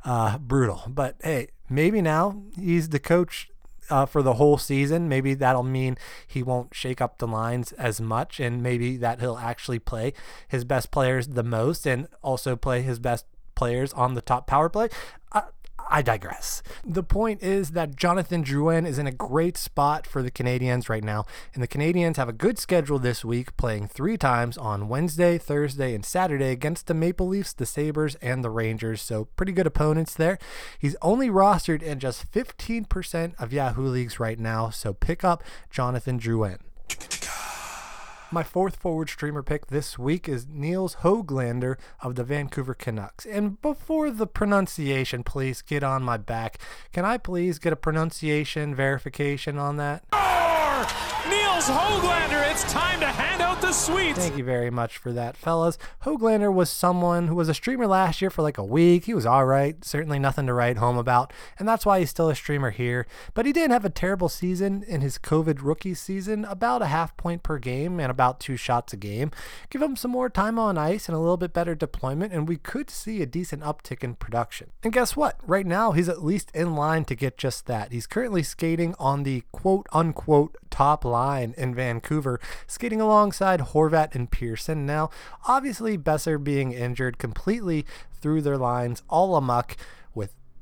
Uh, 0.06 0.38
brutal. 0.38 0.84
But 0.88 1.16
hey, 1.24 1.50
maybe 1.68 2.00
now 2.00 2.44
he's 2.56 2.90
the 2.90 3.00
coach 3.00 3.50
uh, 3.90 4.06
for 4.06 4.22
the 4.22 4.34
whole 4.34 4.58
season. 4.58 5.10
Maybe 5.10 5.34
that'll 5.34 5.64
mean 5.64 5.98
he 6.28 6.44
won't 6.44 6.74
shake 6.74 7.02
up 7.02 7.18
the 7.18 7.28
lines 7.28 7.72
as 7.74 8.02
much, 8.02 8.40
and 8.40 8.62
maybe 8.62 8.98
that 8.98 9.20
he'll 9.20 9.38
actually 9.38 9.80
play 9.80 10.14
his 10.48 10.64
best 10.64 10.92
players 10.92 11.30
the 11.30 11.44
most 11.44 11.86
and 11.86 12.08
also 12.22 12.56
play 12.56 12.82
his 12.82 13.00
best 13.00 13.26
players 13.56 13.94
on 13.94 14.14
the 14.14 14.22
top 14.22 14.48
power 14.48 14.70
play. 14.70 14.90
Uh, 15.32 15.42
I 15.90 16.02
digress. 16.02 16.64
The 16.84 17.04
point 17.04 17.44
is 17.44 17.72
that 17.72 17.96
Jonathan 17.96 18.44
Drouin 18.44 18.88
is 18.88 18.98
in 18.98 19.08
a 19.08 19.12
great 19.12 19.58
spot 19.58 20.08
for 20.08 20.22
the 20.22 20.32
Canadiens 20.32 20.90
right 20.90 21.04
now, 21.04 21.26
and 21.54 21.62
the 21.62 21.68
Canadiens 21.68 22.18
have 22.18 22.30
a 22.30 22.34
good 22.34 22.58
schedule 22.58 23.00
this 23.00 23.24
week, 23.24 23.56
playing 23.58 23.88
three 23.88 24.18
times 24.18 24.58
on 24.58 24.88
Wednesday, 24.88 25.38
Thursday, 25.38 25.94
and 25.94 26.06
Saturday 26.06 26.52
against 26.52 26.88
the 26.88 26.94
Maple 26.94 27.28
Leafs, 27.28 27.54
the 27.54 27.66
Sabres, 27.66 28.16
and 28.16 28.44
the 28.44 28.50
Rangers. 28.50 29.02
So, 29.02 29.26
pretty 29.36 29.52
good 29.52 29.68
opponents 29.68 30.14
there. 30.16 30.38
He's 30.80 30.96
only 31.02 31.30
rostered 31.30 31.84
in 31.84 32.00
just 32.00 32.32
15% 32.32 33.34
of 33.40 33.54
Yahoo 33.54 33.88
leagues 33.88 34.20
right 34.20 34.40
now, 34.40 34.70
so 34.70 34.94
pick 34.94 35.24
up 35.24 35.44
Jonathan 35.70 36.20
Drouin. 36.20 36.60
My 38.32 38.44
fourth 38.44 38.76
forward 38.76 39.10
streamer 39.10 39.44
pick 39.44 39.68
this 39.68 40.00
week 40.00 40.28
is 40.28 40.48
Nils 40.50 40.96
Hoglander 41.02 41.78
of 42.02 42.16
the 42.16 42.24
Vancouver 42.24 42.74
Canucks. 42.74 43.26
And 43.26 43.62
before 43.62 44.10
the 44.10 44.28
pronunciation, 44.28 45.24
please 45.24 45.62
get 45.62 45.84
on 45.84 46.04
my 46.04 46.18
back. 46.18 46.58
Can 46.92 47.06
I 47.06 47.18
please 47.18 47.60
get 47.60 47.72
a 47.72 47.78
pronunciation 47.78 48.74
verification 48.74 49.58
on 49.58 49.78
that? 49.78 50.04
Nils 50.12 51.70
Hoglander, 51.70 52.52
it's 52.52 52.64
time 52.72 53.00
to 53.00 53.08
hand 53.08 53.25
sweets. 53.76 54.18
Thank 54.18 54.38
you 54.38 54.44
very 54.44 54.70
much 54.70 54.98
for 54.98 55.12
that, 55.12 55.36
fellas. 55.36 55.78
Hoglander 56.04 56.54
was 56.54 56.70
someone 56.70 57.28
who 57.28 57.36
was 57.36 57.50
a 57.50 57.54
streamer 57.54 57.86
last 57.86 58.22
year 58.22 58.30
for 58.30 58.42
like 58.42 58.58
a 58.58 58.64
week. 58.64 59.06
He 59.06 59.14
was 59.14 59.26
all 59.26 59.46
right, 59.46 59.84
certainly 59.84 60.18
nothing 60.18 60.48
to 60.48 60.54
write 60.54 60.78
home 60.78 60.98
about, 60.98 61.34
and 61.60 61.68
that's 61.68 61.86
why 61.86 62.00
he's 62.00 62.10
still 62.10 62.30
a 62.30 62.36
streamer 62.36 62.72
here. 62.72 63.06
But 63.34 63.46
he 63.46 63.52
didn't 63.52 63.72
have 63.72 63.84
a 63.84 63.90
terrible 63.90 64.30
season 64.30 64.84
in 64.88 65.02
his 65.02 65.18
COVID 65.18 65.60
rookie 65.62 65.94
season, 65.94 66.46
about 66.46 66.82
a 66.82 66.88
half 66.88 67.16
point 67.18 67.44
per 67.44 67.60
game 67.60 68.00
and 68.00 68.10
about 68.10 68.40
two 68.40 68.56
shots 68.56 68.94
a 68.94 68.98
game. 68.98 69.32
Give 69.70 69.82
him 69.82 69.96
some 69.98 70.12
more 70.12 70.30
time 70.30 70.58
on 70.58 70.78
ice 70.78 71.08
and 71.10 71.16
a 71.16 71.20
little 71.20 71.38
bit 71.38 71.54
better 71.54 71.76
deployment, 71.76 72.32
and 72.32 72.48
we 72.48 72.58
could 72.58 72.90
see 72.90 73.22
a 73.22 73.26
decent 73.26 73.64
uptick 73.64 74.04
in 74.04 74.16
production. 74.16 74.72
And 74.84 74.94
guess 74.94 75.18
what? 75.18 75.38
Right 75.46 75.66
now, 75.66 75.92
he's 75.92 76.10
at 76.10 76.24
least 76.24 76.50
in 76.54 76.76
line 76.76 77.04
to 77.06 77.16
get 77.16 77.38
just 77.38 77.66
that. 77.66 77.92
He's 77.92 78.08
currently 78.08 78.44
skating 78.44 78.96
on 78.98 79.24
the 79.24 79.44
quote 79.52 79.88
unquote 79.92 80.56
top 80.70 81.06
line 81.06 81.54
in 81.58 81.74
Vancouver, 81.74 82.40
skating 82.68 83.02
alongside 83.02 83.65
Horvat 83.66 84.16
and 84.16 84.30
Pearson. 84.30 84.86
Now, 84.86 85.10
obviously, 85.48 85.98
Boeser 85.98 86.42
being 86.42 86.72
injured 86.72 87.18
completely 87.18 87.86
threw 88.14 88.42
their 88.42 88.58
lines 88.58 89.04
all 89.10 89.36
amuck 89.36 89.76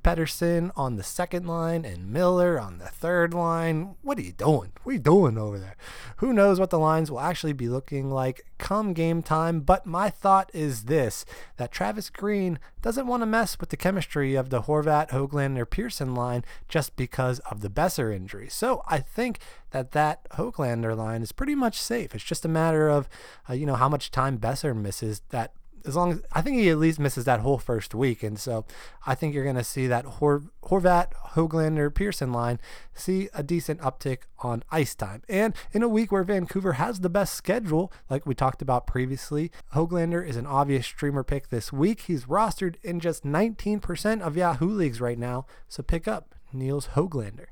Pettersson 0.03 0.71
on 0.75 0.97
the 0.97 1.03
second 1.03 1.47
line 1.47 1.85
and 1.85 2.11
Miller 2.11 2.59
on 2.59 2.77
the 2.77 2.87
third 2.87 3.33
line. 3.33 3.95
What 4.01 4.17
are 4.17 4.21
you 4.21 4.33
doing? 4.33 4.73
What 4.83 4.91
are 4.91 4.93
you 4.93 4.99
doing 4.99 5.37
over 5.37 5.57
there? 5.57 5.77
Who 6.17 6.33
knows 6.33 6.59
what 6.59 6.69
the 6.69 6.79
lines 6.79 7.09
will 7.09 7.21
actually 7.21 7.53
be 7.53 7.69
looking 7.69 8.11
like 8.11 8.45
come 8.57 8.93
game 8.93 9.21
time? 9.21 9.61
But 9.61 9.85
my 9.85 10.09
thought 10.09 10.51
is 10.53 10.83
this 10.83 11.25
that 11.57 11.71
Travis 11.71 12.09
Green 12.09 12.59
doesn't 12.81 13.07
want 13.07 13.21
to 13.21 13.25
mess 13.25 13.59
with 13.59 13.69
the 13.69 13.77
chemistry 13.77 14.35
of 14.35 14.49
the 14.49 14.63
Horvat, 14.63 15.09
Hoglander, 15.09 15.69
Pearson 15.69 16.13
line 16.13 16.43
just 16.67 16.95
because 16.95 17.39
of 17.39 17.61
the 17.61 17.69
Boeser 17.69 18.13
injury. 18.13 18.49
So 18.49 18.83
I 18.87 18.99
think 18.99 19.39
that 19.71 19.93
that 19.93 20.29
Hoglander 20.31 20.95
line 20.95 21.21
is 21.21 21.31
pretty 21.31 21.55
much 21.55 21.81
safe. 21.81 22.13
It's 22.13 22.23
just 22.23 22.45
a 22.45 22.49
matter 22.49 22.89
of, 22.89 23.07
uh, 23.49 23.53
you 23.53 23.65
know, 23.65 23.75
how 23.75 23.89
much 23.89 24.11
time 24.11 24.37
Boeser 24.37 24.75
misses 24.75 25.21
that 25.29 25.53
as 25.85 25.95
long 25.95 26.11
as 26.11 26.21
I 26.31 26.41
think 26.41 26.57
he 26.57 26.69
at 26.69 26.77
least 26.77 26.99
misses 26.99 27.25
that 27.25 27.41
whole 27.41 27.57
first 27.57 27.93
week, 27.93 28.23
and 28.23 28.39
so 28.39 28.65
I 29.05 29.15
think 29.15 29.33
you're 29.33 29.43
going 29.43 29.55
to 29.55 29.63
see 29.63 29.87
that 29.87 30.05
Hor- 30.05 30.43
Horvat, 30.63 31.11
Hoglander, 31.31 31.93
Pearson 31.93 32.31
line 32.31 32.59
see 32.93 33.29
a 33.33 33.43
decent 33.43 33.81
uptick 33.81 34.19
on 34.39 34.63
ice 34.71 34.95
time. 34.95 35.23
And 35.27 35.53
in 35.71 35.83
a 35.83 35.87
week 35.87 36.11
where 36.11 36.23
Vancouver 36.23 36.73
has 36.73 36.99
the 36.99 37.09
best 37.09 37.33
schedule, 37.33 37.91
like 38.09 38.25
we 38.25 38.35
talked 38.35 38.61
about 38.61 38.87
previously, 38.87 39.51
Hoglander 39.73 40.25
is 40.25 40.37
an 40.37 40.45
obvious 40.45 40.85
streamer 40.85 41.23
pick 41.23 41.49
this 41.49 41.73
week. 41.73 42.01
He's 42.01 42.25
rostered 42.25 42.75
in 42.83 42.99
just 42.99 43.23
19% 43.23 44.21
of 44.21 44.37
Yahoo 44.37 44.69
leagues 44.69 45.01
right 45.01 45.19
now, 45.19 45.45
so 45.67 45.83
pick 45.83 46.07
up 46.07 46.35
Nils 46.53 46.89
Hoglander. 46.95 47.47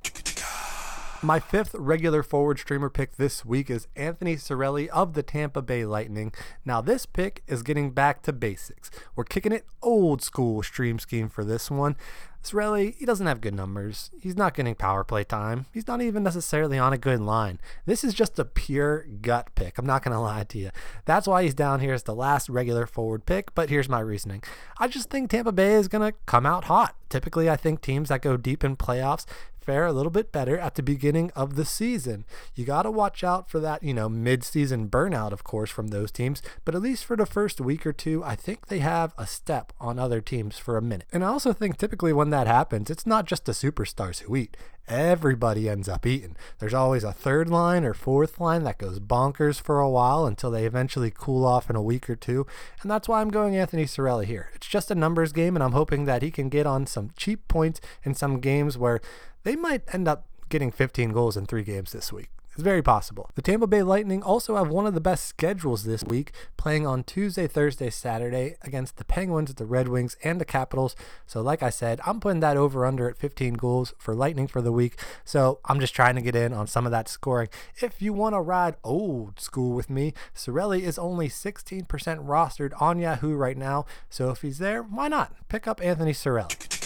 My 1.24 1.40
fifth 1.40 1.76
regular 1.76 2.24
forward 2.24 2.58
streamer 2.58 2.90
pick 2.90 3.18
this 3.18 3.46
week 3.46 3.70
is 3.70 3.88
Anthony 3.96 4.38
Cirelli 4.38 4.88
of 4.88 5.14
the 5.14 5.22
Tampa 5.22 5.62
Bay 5.62 5.86
Lightning. 5.86 6.34
Now, 6.66 6.82
this 6.82 7.06
pick 7.06 7.44
is 7.48 7.62
getting 7.62 7.92
back 7.92 8.24
to 8.24 8.34
basics. 8.34 8.90
We're 9.16 9.26
kicking 9.26 9.52
it 9.52 9.68
old 9.84 10.24
school 10.24 10.64
stream 10.64 10.98
scheme 10.98 11.30
for 11.30 11.44
this 11.44 11.70
one. 11.70 11.96
Cirelli, 12.44 12.96
he 12.98 13.06
doesn't 13.06 13.28
have 13.28 13.40
good 13.40 13.54
numbers. 13.54 14.10
He's 14.20 14.36
not 14.36 14.56
getting 14.56 14.74
power 14.74 15.04
play 15.04 15.24
time. 15.24 15.68
He's 15.72 15.88
not 15.88 16.02
even 16.02 16.24
necessarily 16.24 16.80
on 16.80 16.92
a 16.92 16.98
good 16.98 17.20
line. 17.20 17.60
This 17.86 18.04
is 18.04 18.16
just 18.16 18.40
a 18.40 18.46
pure 18.46 19.06
gut 19.22 19.54
pick. 19.54 19.78
I'm 19.78 19.86
not 19.86 20.04
going 20.04 20.14
to 20.14 20.20
lie 20.20 20.46
to 20.46 20.58
you. 20.58 20.72
That's 21.06 21.28
why 21.28 21.44
he's 21.44 21.54
down 21.54 21.82
here 21.82 21.94
as 21.94 22.02
the 22.04 22.16
last 22.16 22.50
regular 22.50 22.88
forward 22.88 23.28
pick, 23.28 23.54
but 23.54 23.70
here's 23.70 23.88
my 23.88 24.00
reasoning. 24.00 24.42
I 24.80 24.88
just 24.88 25.12
think 25.12 25.30
Tampa 25.30 25.52
Bay 25.52 25.74
is 25.74 25.88
going 25.88 26.12
to 26.12 26.18
come 26.26 26.48
out 26.48 26.64
hot. 26.64 26.96
Typically, 27.10 27.48
I 27.48 27.58
think 27.58 27.82
teams 27.82 28.10
that 28.10 28.24
go 28.24 28.38
deep 28.38 28.64
in 28.64 28.76
playoffs 28.76 29.26
fare 29.62 29.86
a 29.86 29.94
little 29.94 30.12
bit 30.12 30.32
better 30.32 30.58
at 30.58 30.76
the 30.76 30.84
beginning 30.84 31.32
of 31.36 31.56
the 31.56 31.66
season. 31.66 32.26
You 32.56 32.66
got 32.66 32.84
to 32.84 32.92
watch 32.92 33.24
out 33.24 33.50
for 33.50 33.60
that, 33.60 33.84
you 33.84 33.94
know, 33.94 34.10
mid-season 34.10 34.90
burnout 34.90 35.32
of 35.32 35.44
course 35.44 35.70
from 35.70 35.88
those 35.88 36.12
teams, 36.12 36.42
but 36.66 36.76
at 36.76 36.82
least 36.82 37.06
for 37.06 37.16
the 37.16 37.26
first 37.26 37.62
week 37.62 37.86
or 37.86 37.94
two, 37.94 38.24
I 38.24 38.36
think 38.36 38.68
they 38.68 38.80
have 38.80 39.14
a 39.18 39.28
step 39.28 39.72
on 39.80 40.00
other 40.00 40.22
teams 40.22 40.58
for 40.58 40.78
a 40.78 40.82
minute. 40.82 41.08
And 41.12 41.24
I 41.24 41.28
also 41.28 41.54
think 41.54 41.78
typically 41.78 42.14
when 42.14 42.32
that 42.32 42.48
happens, 42.48 42.90
it's 42.90 43.06
not 43.06 43.26
just 43.26 43.46
the 43.46 43.52
superstars 43.52 44.22
who 44.22 44.36
eat. 44.36 44.58
Everybody 44.88 45.70
ends 45.70 45.88
up 45.88 46.06
eating. 46.06 46.36
There's 46.60 46.74
always 46.74 47.04
a 47.04 47.14
third 47.14 47.50
line 47.50 47.86
or 47.86 47.94
fourth 47.94 48.42
line 48.42 48.64
that 48.64 48.80
goes 48.80 49.00
bonkers 49.00 49.62
for 49.62 49.80
a 49.80 49.90
while 49.90 50.26
until 50.26 50.52
they 50.52 50.66
eventually 50.66 51.14
cool 51.16 51.46
off 51.46 51.70
in 51.70 51.76
a 51.76 51.82
week 51.82 52.10
or 52.10 52.16
two. 52.16 52.46
And 52.82 52.92
that's 52.92 53.08
why 53.08 53.22
I'm 53.22 53.30
going 53.30 53.56
Anthony 53.56 53.86
Cirelli 53.86 54.26
here. 54.26 54.50
It's 54.54 54.68
just 54.68 54.92
a 54.92 54.96
numbers 54.96 55.32
game, 55.32 55.56
and 55.56 55.64
I'm 55.64 55.72
hoping 55.72 56.06
that 56.06 56.24
he 56.24 56.32
can 56.32 56.50
get 56.50 56.66
on 56.66 56.88
some 56.88 57.12
cheap 57.16 57.48
points 57.48 57.80
in 58.04 58.16
some 58.16 58.40
games 58.40 58.78
where 58.78 59.00
they 59.44 59.56
might 59.56 59.84
end 59.94 60.08
up 60.08 60.26
getting 60.50 60.72
15 60.72 61.12
goals 61.12 61.38
in 61.38 61.46
three 61.46 61.64
games 61.64 61.92
this 61.92 62.12
week. 62.12 62.30
It's 62.54 62.64
very 62.64 62.82
possible. 62.82 63.30
The 63.36 63.42
Tampa 63.42 63.66
Bay 63.66 63.82
Lightning 63.82 64.22
also 64.22 64.58
have 64.58 64.68
one 64.68 64.86
of 64.86 64.94
the 64.94 65.00
best 65.00 65.26
schedules 65.26 65.86
this 65.86 66.04
week, 66.04 66.34
playing 66.58 66.86
on 66.86 67.06
Tuesday, 67.06 67.48
Thursday, 67.48 67.90
Saturday 67.90 68.58
against 68.62 68.98
the 68.98 69.06
Penguins, 69.06 69.54
the 69.54 69.66
Red 69.66 69.88
Wings, 69.88 70.18
and 70.22 70.40
the 70.40 70.44
Capitals. 70.44 70.94
So, 71.26 71.42
like 71.42 71.64
I 71.64 71.70
said, 71.70 72.02
I'm 72.06 72.20
putting 72.20 72.42
that 72.42 72.58
over 72.58 72.86
under 72.86 73.10
at 73.10 73.18
15 73.18 73.54
goals 73.54 73.94
for 73.98 74.14
Lightning 74.14 74.48
for 74.48 74.62
the 74.62 74.74
week. 74.74 75.00
So, 75.24 75.62
I'm 75.64 75.80
just 75.80 75.96
trying 75.96 76.16
to 76.16 76.22
get 76.22 76.36
in 76.36 76.52
on 76.52 76.68
some 76.68 76.86
of 76.86 76.92
that 76.92 77.08
scoring. 77.08 77.48
If 77.82 78.02
you 78.02 78.12
want 78.12 78.36
to 78.36 78.42
ride 78.42 78.76
old 78.84 79.40
school 79.40 79.74
with 79.74 79.90
me, 79.90 80.14
Cirelli 80.36 80.82
is 80.82 81.00
only 81.00 81.30
16% 81.30 81.86
rostered 81.88 82.74
on 82.82 83.00
Yahoo 83.00 83.34
right 83.34 83.58
now. 83.58 83.86
So, 84.10 84.30
if 84.30 84.42
he's 84.42 84.58
there, 84.58 84.84
why 84.84 85.08
not? 85.08 85.34
Pick 85.48 85.70
up 85.70 85.82
Anthony 85.82 86.12
Cirelli. 86.12 86.81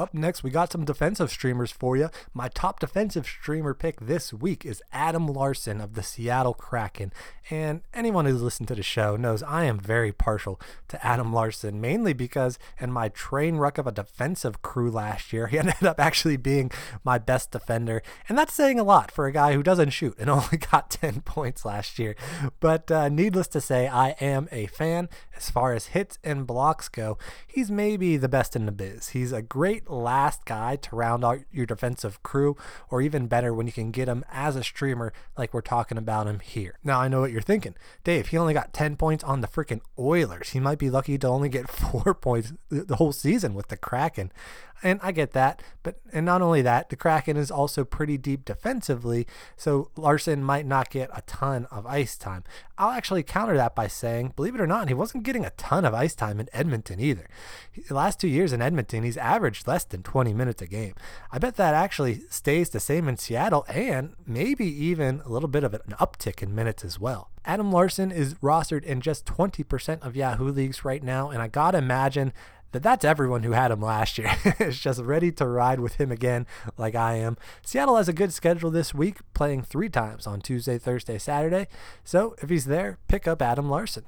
Up 0.00 0.14
next, 0.14 0.42
we 0.42 0.48
got 0.48 0.72
some 0.72 0.86
defensive 0.86 1.30
streamers 1.30 1.70
for 1.70 1.94
you. 1.94 2.08
My 2.32 2.48
top 2.48 2.80
defensive 2.80 3.26
streamer 3.26 3.74
pick 3.74 4.00
this 4.00 4.32
week 4.32 4.64
is 4.64 4.82
Adam 4.94 5.26
Larsson 5.26 5.78
of 5.78 5.92
the 5.92 6.02
Seattle 6.02 6.54
Kraken. 6.54 7.12
And 7.50 7.82
anyone 7.92 8.24
who's 8.24 8.40
listened 8.40 8.68
to 8.68 8.74
the 8.74 8.82
show 8.82 9.16
knows 9.16 9.42
I 9.42 9.64
am 9.64 9.78
very 9.78 10.10
partial 10.10 10.58
to 10.88 11.06
Adam 11.06 11.34
Larsson, 11.34 11.82
mainly 11.82 12.14
because 12.14 12.58
in 12.78 12.90
my 12.92 13.10
train 13.10 13.56
wreck 13.56 13.76
of 13.76 13.86
a 13.86 13.92
defensive 13.92 14.62
crew 14.62 14.90
last 14.90 15.34
year, 15.34 15.46
he 15.48 15.58
ended 15.58 15.82
up 15.82 16.00
actually 16.00 16.38
being 16.38 16.70
my 17.04 17.18
best 17.18 17.50
defender. 17.50 18.02
And 18.26 18.38
that's 18.38 18.54
saying 18.54 18.80
a 18.80 18.84
lot 18.84 19.10
for 19.10 19.26
a 19.26 19.32
guy 19.32 19.52
who 19.52 19.62
doesn't 19.62 19.90
shoot 19.90 20.14
and 20.18 20.30
only 20.30 20.56
got 20.56 20.88
10 20.88 21.20
points 21.22 21.66
last 21.66 21.98
year. 21.98 22.16
But 22.58 22.90
uh, 22.90 23.10
needless 23.10 23.48
to 23.48 23.60
say, 23.60 23.86
I 23.86 24.10
am 24.12 24.48
a 24.50 24.66
fan. 24.68 25.10
As 25.36 25.50
far 25.50 25.74
as 25.74 25.88
hits 25.88 26.18
and 26.24 26.46
blocks 26.46 26.88
go, 26.88 27.18
he's 27.46 27.70
maybe 27.70 28.16
the 28.16 28.28
best 28.28 28.56
in 28.56 28.64
the 28.64 28.72
biz. 28.72 29.10
He's 29.10 29.32
a 29.32 29.42
great 29.42 29.89
last 29.90 30.44
guy 30.44 30.76
to 30.76 30.96
round 30.96 31.24
out 31.24 31.40
your 31.50 31.66
defensive 31.66 32.22
crew, 32.22 32.56
or 32.88 33.02
even 33.02 33.26
better 33.26 33.52
when 33.52 33.66
you 33.66 33.72
can 33.72 33.90
get 33.90 34.08
him 34.08 34.24
as 34.30 34.56
a 34.56 34.64
streamer 34.64 35.12
like 35.36 35.52
we're 35.52 35.60
talking 35.60 35.98
about 35.98 36.26
him 36.26 36.40
here. 36.40 36.78
Now, 36.84 37.00
I 37.00 37.08
know 37.08 37.20
what 37.20 37.32
you're 37.32 37.40
thinking. 37.40 37.74
Dave, 38.04 38.28
he 38.28 38.38
only 38.38 38.54
got 38.54 38.72
10 38.72 38.96
points 38.96 39.24
on 39.24 39.40
the 39.40 39.48
freaking 39.48 39.80
Oilers. 39.98 40.50
He 40.50 40.60
might 40.60 40.78
be 40.78 40.90
lucky 40.90 41.18
to 41.18 41.28
only 41.28 41.48
get 41.48 41.68
four 41.70 42.14
points 42.14 42.52
the 42.70 42.96
whole 42.96 43.12
season 43.12 43.54
with 43.54 43.68
the 43.68 43.76
Kraken. 43.76 44.32
And 44.82 44.98
I 45.02 45.12
get 45.12 45.32
that, 45.32 45.62
but 45.82 45.96
and 46.12 46.24
not 46.24 46.40
only 46.40 46.62
that, 46.62 46.88
the 46.88 46.96
Kraken 46.96 47.36
is 47.36 47.50
also 47.50 47.84
pretty 47.84 48.16
deep 48.16 48.44
defensively, 48.44 49.26
so 49.56 49.90
Larsson 49.96 50.42
might 50.42 50.64
not 50.64 50.90
get 50.90 51.10
a 51.12 51.22
ton 51.22 51.66
of 51.70 51.86
ice 51.86 52.16
time. 52.16 52.44
I'll 52.78 52.90
actually 52.90 53.22
counter 53.22 53.56
that 53.56 53.74
by 53.74 53.88
saying, 53.88 54.32
believe 54.36 54.54
it 54.54 54.60
or 54.60 54.66
not, 54.66 54.88
he 54.88 54.94
wasn't 54.94 55.24
getting 55.24 55.44
a 55.44 55.50
ton 55.50 55.84
of 55.84 55.92
ice 55.92 56.14
time 56.14 56.40
in 56.40 56.48
Edmonton 56.52 56.98
either. 56.98 57.28
The 57.88 57.94
last 57.94 58.18
two 58.18 58.28
years 58.28 58.54
in 58.54 58.62
Edmonton, 58.62 59.02
he's 59.02 59.18
averaged 59.18 59.66
less 59.66 59.84
than 59.84 60.02
20 60.02 60.32
minutes 60.32 60.62
a 60.62 60.66
game. 60.66 60.94
I 61.30 61.38
bet 61.38 61.56
that 61.56 61.74
actually 61.74 62.22
stays 62.30 62.70
the 62.70 62.80
same 62.80 63.06
in 63.06 63.18
Seattle 63.18 63.66
and 63.68 64.14
maybe 64.26 64.64
even 64.66 65.20
a 65.26 65.28
little 65.28 65.48
bit 65.48 65.64
of 65.64 65.74
an 65.74 65.94
uptick 66.00 66.42
in 66.42 66.54
minutes 66.54 66.84
as 66.84 66.98
well. 66.98 67.30
Adam 67.44 67.70
Larsson 67.72 68.10
is 68.10 68.34
rostered 68.34 68.84
in 68.84 69.00
just 69.00 69.26
20% 69.26 70.02
of 70.02 70.16
Yahoo 70.16 70.50
leagues 70.50 70.84
right 70.84 71.02
now, 71.02 71.30
and 71.30 71.40
I 71.40 71.48
gotta 71.48 71.78
imagine 71.78 72.32
that 72.72 72.82
that's 72.82 73.04
everyone 73.04 73.42
who 73.42 73.52
had 73.52 73.70
him 73.70 73.80
last 73.80 74.18
year. 74.18 74.34
is 74.60 74.78
just 74.78 75.00
ready 75.00 75.32
to 75.32 75.46
ride 75.46 75.80
with 75.80 75.96
him 75.96 76.10
again, 76.12 76.46
like 76.76 76.94
I 76.94 77.14
am. 77.14 77.36
Seattle 77.62 77.96
has 77.96 78.08
a 78.08 78.12
good 78.12 78.32
schedule 78.32 78.70
this 78.70 78.94
week, 78.94 79.18
playing 79.34 79.62
three 79.62 79.88
times 79.88 80.26
on 80.26 80.40
Tuesday, 80.40 80.78
Thursday, 80.78 81.18
Saturday. 81.18 81.66
So 82.04 82.34
if 82.42 82.50
he's 82.50 82.66
there, 82.66 82.98
pick 83.08 83.26
up 83.26 83.42
Adam 83.42 83.68
Larsson. 83.68 84.04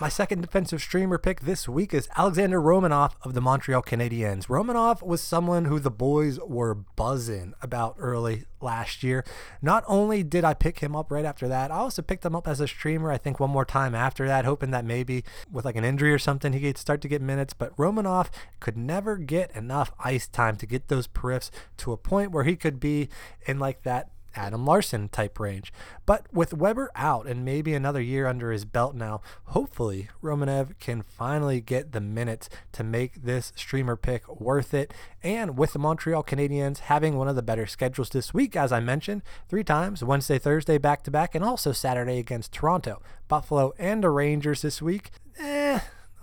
My 0.00 0.08
second 0.08 0.40
defensive 0.40 0.80
streamer 0.80 1.18
pick 1.18 1.40
this 1.40 1.68
week 1.68 1.92
is 1.92 2.08
Alexander 2.16 2.58
Romanov 2.58 3.12
of 3.20 3.34
the 3.34 3.42
Montreal 3.42 3.82
Canadiens. 3.82 4.46
Romanov 4.46 5.02
was 5.02 5.20
someone 5.20 5.66
who 5.66 5.78
the 5.78 5.90
boys 5.90 6.40
were 6.40 6.74
buzzing 6.74 7.52
about 7.60 7.96
early 7.98 8.46
last 8.62 9.02
year. 9.02 9.26
Not 9.60 9.84
only 9.86 10.22
did 10.22 10.42
I 10.42 10.54
pick 10.54 10.78
him 10.78 10.96
up 10.96 11.10
right 11.10 11.26
after 11.26 11.48
that, 11.48 11.70
I 11.70 11.74
also 11.74 12.00
picked 12.00 12.24
him 12.24 12.34
up 12.34 12.48
as 12.48 12.60
a 12.60 12.66
streamer, 12.66 13.12
I 13.12 13.18
think 13.18 13.38
one 13.38 13.50
more 13.50 13.66
time 13.66 13.94
after 13.94 14.26
that, 14.26 14.46
hoping 14.46 14.70
that 14.70 14.86
maybe 14.86 15.22
with 15.52 15.66
like 15.66 15.76
an 15.76 15.84
injury 15.84 16.14
or 16.14 16.18
something, 16.18 16.54
he 16.54 16.60
could 16.60 16.78
start 16.78 17.02
to 17.02 17.08
get 17.08 17.20
minutes. 17.20 17.52
But 17.52 17.76
Romanov 17.76 18.30
could 18.58 18.78
never 18.78 19.18
get 19.18 19.54
enough 19.54 19.92
ice 20.02 20.26
time 20.26 20.56
to 20.56 20.66
get 20.66 20.88
those 20.88 21.08
periffs 21.08 21.50
to 21.76 21.92
a 21.92 21.98
point 21.98 22.30
where 22.30 22.44
he 22.44 22.56
could 22.56 22.80
be 22.80 23.10
in 23.44 23.58
like 23.58 23.82
that 23.82 24.08
Adam 24.34 24.64
Larsson 24.64 25.08
type 25.08 25.38
range. 25.38 25.72
But 26.06 26.26
with 26.32 26.54
Weber 26.54 26.90
out 26.94 27.26
and 27.26 27.44
maybe 27.44 27.74
another 27.74 28.00
year 28.00 28.26
under 28.26 28.52
his 28.52 28.64
belt 28.64 28.94
now, 28.94 29.20
hopefully 29.44 30.08
Romanov 30.22 30.78
can 30.78 31.02
finally 31.02 31.60
get 31.60 31.92
the 31.92 32.00
minutes 32.00 32.48
to 32.72 32.84
make 32.84 33.22
this 33.22 33.52
streamer 33.54 33.96
pick 33.96 34.28
worth 34.40 34.74
it. 34.74 34.92
And 35.22 35.56
with 35.58 35.72
the 35.72 35.78
Montreal 35.78 36.24
Canadiens 36.24 36.78
having 36.80 37.16
one 37.16 37.28
of 37.28 37.36
the 37.36 37.42
better 37.42 37.66
schedules 37.66 38.10
this 38.10 38.34
week, 38.34 38.56
as 38.56 38.72
I 38.72 38.80
mentioned, 38.80 39.22
three 39.48 39.64
times 39.64 40.02
Wednesday, 40.02 40.38
Thursday 40.38 40.78
back 40.78 41.02
to 41.04 41.10
back, 41.10 41.34
and 41.34 41.44
also 41.44 41.72
Saturday 41.72 42.18
against 42.18 42.52
Toronto, 42.52 43.02
Buffalo, 43.28 43.72
and 43.78 44.02
the 44.02 44.10
Rangers 44.10 44.62
this 44.62 44.80
week, 44.80 45.10
eh 45.38 45.80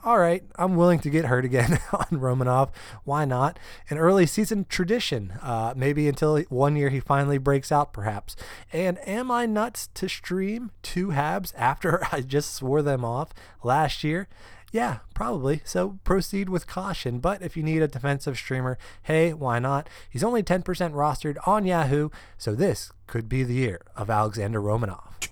all 0.08 0.20
right, 0.20 0.42
I'm 0.56 0.78
willing 0.78 1.00
to 1.00 1.10
get 1.10 1.26
hurt 1.26 1.44
again 1.44 1.80
on 1.92 2.06
Romanov. 2.12 2.70
Why 3.04 3.26
not? 3.26 3.60
An 3.90 3.98
early 3.98 4.26
season 4.26 4.66
tradition, 4.70 5.34
uh, 5.42 5.74
maybe 5.76 6.08
until 6.08 6.40
one 6.44 6.78
year 6.78 6.88
he 6.88 7.02
finally 7.02 7.38
breaks 7.38 7.74
out, 7.74 7.92
perhaps. 7.92 8.38
And 8.72 9.06
am 9.06 9.30
I 9.30 9.46
nuts 9.46 9.90
to 9.96 10.08
stream 10.08 10.72
two 10.82 11.08
Habs 11.10 11.52
after 11.58 12.08
I 12.14 12.22
just 12.22 12.56
swore 12.56 12.82
them 12.82 13.04
off 13.04 13.34
last 13.66 14.02
year? 14.02 14.30
Yeah, 14.72 15.00
probably. 15.14 15.60
So 15.66 16.00
proceed 16.06 16.48
with 16.48 16.68
caution. 16.68 17.20
But 17.20 17.42
if 17.42 17.58
you 17.58 17.64
need 17.64 17.82
a 17.82 17.88
defensive 17.90 18.38
streamer, 18.38 18.78
hey, 19.04 19.34
why 19.34 19.60
not? 19.60 19.90
He's 20.10 20.24
only 20.24 20.42
10% 20.42 20.64
rostered 20.64 21.36
on 21.46 21.66
Yahoo, 21.66 22.12
so 22.38 22.56
this 22.56 22.94
could 23.08 23.28
be 23.28 23.44
the 23.44 23.56
year 23.56 23.82
of 23.98 24.10
Alexander 24.10 24.62
Romanov. 24.62 25.27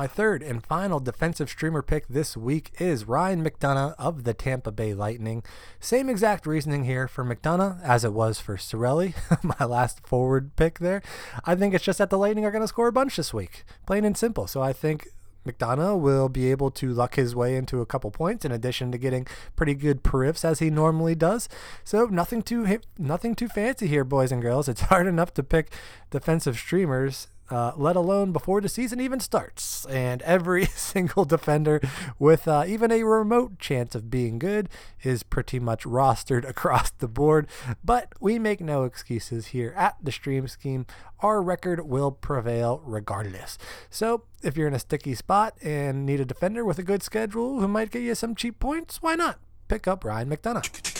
My 0.00 0.06
third 0.06 0.42
and 0.42 0.64
final 0.64 0.98
defensive 0.98 1.50
streamer 1.50 1.82
pick 1.82 2.08
this 2.08 2.34
week 2.34 2.72
is 2.78 3.04
Ryan 3.04 3.44
McDonagh 3.44 3.94
of 3.98 4.24
the 4.24 4.32
Tampa 4.32 4.72
Bay 4.72 4.94
Lightning. 4.94 5.42
Same 5.78 6.08
exact 6.08 6.46
reasoning 6.46 6.84
here 6.84 7.06
for 7.06 7.22
McDonagh 7.22 7.82
as 7.82 8.02
it 8.02 8.14
was 8.14 8.40
for 8.40 8.56
Cirelli, 8.56 9.12
my 9.58 9.66
last 9.66 10.06
forward 10.06 10.56
pick 10.56 10.78
there. 10.78 11.02
I 11.44 11.54
think 11.54 11.74
it's 11.74 11.84
just 11.84 11.98
that 11.98 12.08
the 12.08 12.16
Lightning 12.16 12.46
are 12.46 12.50
going 12.50 12.62
to 12.62 12.66
score 12.66 12.88
a 12.88 12.92
bunch 12.92 13.16
this 13.16 13.34
week, 13.34 13.62
plain 13.84 14.06
and 14.06 14.16
simple. 14.16 14.46
So 14.46 14.62
I 14.62 14.72
think 14.72 15.06
McDonagh 15.46 16.00
will 16.00 16.30
be 16.30 16.50
able 16.50 16.70
to 16.70 16.94
luck 16.94 17.16
his 17.16 17.36
way 17.36 17.54
into 17.54 17.82
a 17.82 17.86
couple 17.86 18.10
points 18.10 18.46
in 18.46 18.52
addition 18.52 18.92
to 18.92 18.96
getting 18.96 19.26
pretty 19.54 19.74
good 19.74 20.02
periffs 20.02 20.46
as 20.46 20.60
he 20.60 20.70
normally 20.70 21.14
does. 21.14 21.46
So 21.84 22.06
nothing 22.06 22.40
too 22.40 22.80
nothing 22.96 23.34
too 23.34 23.48
fancy 23.48 23.86
here, 23.86 24.04
boys 24.04 24.32
and 24.32 24.40
girls. 24.40 24.66
It's 24.66 24.80
hard 24.92 25.06
enough 25.06 25.34
to 25.34 25.42
pick 25.42 25.70
defensive 26.10 26.56
streamers 26.56 27.28
uh, 27.50 27.72
let 27.76 27.96
alone 27.96 28.32
before 28.32 28.60
the 28.60 28.68
season 28.68 29.00
even 29.00 29.20
starts. 29.20 29.86
And 29.86 30.22
every 30.22 30.64
single 30.76 31.24
defender 31.24 31.80
with 32.18 32.46
uh, 32.46 32.64
even 32.66 32.90
a 32.92 33.02
remote 33.02 33.58
chance 33.58 33.94
of 33.94 34.10
being 34.10 34.38
good 34.38 34.68
is 35.02 35.22
pretty 35.22 35.58
much 35.58 35.84
rostered 35.84 36.48
across 36.48 36.90
the 36.90 37.08
board. 37.08 37.46
But 37.84 38.12
we 38.20 38.38
make 38.38 38.60
no 38.60 38.84
excuses 38.84 39.48
here 39.48 39.74
at 39.76 39.96
the 40.02 40.12
Stream 40.12 40.48
Scheme. 40.48 40.86
Our 41.20 41.42
record 41.42 41.86
will 41.86 42.12
prevail 42.12 42.82
regardless. 42.84 43.58
So 43.90 44.24
if 44.42 44.56
you're 44.56 44.68
in 44.68 44.74
a 44.74 44.78
sticky 44.78 45.14
spot 45.14 45.54
and 45.62 46.06
need 46.06 46.20
a 46.20 46.24
defender 46.24 46.64
with 46.64 46.78
a 46.78 46.82
good 46.82 47.02
schedule 47.02 47.60
who 47.60 47.68
might 47.68 47.90
get 47.90 48.02
you 48.02 48.14
some 48.14 48.34
cheap 48.34 48.58
points, 48.58 49.02
why 49.02 49.14
not? 49.14 49.38
Pick 49.68 49.86
up 49.86 50.04
Ryan 50.04 50.30
McDonagh. 50.30 50.99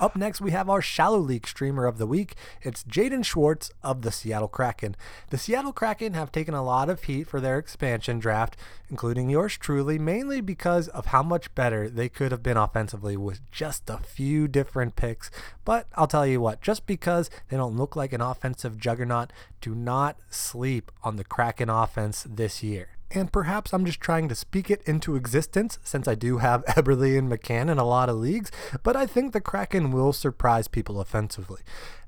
Up 0.00 0.16
next, 0.16 0.40
we 0.40 0.50
have 0.50 0.68
our 0.68 0.82
Shallow 0.82 1.18
League 1.18 1.46
streamer 1.46 1.86
of 1.86 1.98
the 1.98 2.06
week. 2.06 2.34
It's 2.62 2.82
Jaden 2.82 3.24
Schwartz 3.24 3.70
of 3.82 4.02
the 4.02 4.10
Seattle 4.10 4.48
Kraken. 4.48 4.96
The 5.30 5.38
Seattle 5.38 5.72
Kraken 5.72 6.14
have 6.14 6.32
taken 6.32 6.52
a 6.52 6.64
lot 6.64 6.88
of 6.90 7.04
heat 7.04 7.28
for 7.28 7.40
their 7.40 7.58
expansion 7.58 8.18
draft, 8.18 8.56
including 8.90 9.30
yours 9.30 9.56
truly, 9.56 9.96
mainly 9.98 10.40
because 10.40 10.88
of 10.88 11.06
how 11.06 11.22
much 11.22 11.54
better 11.54 11.88
they 11.88 12.08
could 12.08 12.32
have 12.32 12.42
been 12.42 12.56
offensively 12.56 13.16
with 13.16 13.48
just 13.52 13.88
a 13.88 13.98
few 13.98 14.48
different 14.48 14.96
picks. 14.96 15.30
But 15.64 15.86
I'll 15.94 16.08
tell 16.08 16.26
you 16.26 16.40
what, 16.40 16.60
just 16.60 16.86
because 16.86 17.30
they 17.48 17.56
don't 17.56 17.76
look 17.76 17.94
like 17.94 18.12
an 18.12 18.20
offensive 18.20 18.78
juggernaut, 18.78 19.32
do 19.60 19.76
not 19.76 20.18
sleep 20.28 20.90
on 21.04 21.16
the 21.16 21.24
Kraken 21.24 21.70
offense 21.70 22.26
this 22.28 22.64
year 22.64 22.88
and 23.10 23.32
perhaps 23.32 23.72
I'm 23.72 23.84
just 23.84 24.00
trying 24.00 24.28
to 24.28 24.34
speak 24.34 24.70
it 24.70 24.82
into 24.86 25.16
existence 25.16 25.78
since 25.82 26.08
I 26.08 26.14
do 26.14 26.38
have 26.38 26.64
Eberle 26.68 27.18
and 27.18 27.30
McCann 27.30 27.70
in 27.70 27.78
a 27.78 27.84
lot 27.84 28.08
of 28.08 28.16
leagues, 28.16 28.50
but 28.82 28.96
I 28.96 29.06
think 29.06 29.32
the 29.32 29.40
Kraken 29.40 29.92
will 29.92 30.12
surprise 30.12 30.68
people 30.68 31.00
offensively. 31.00 31.60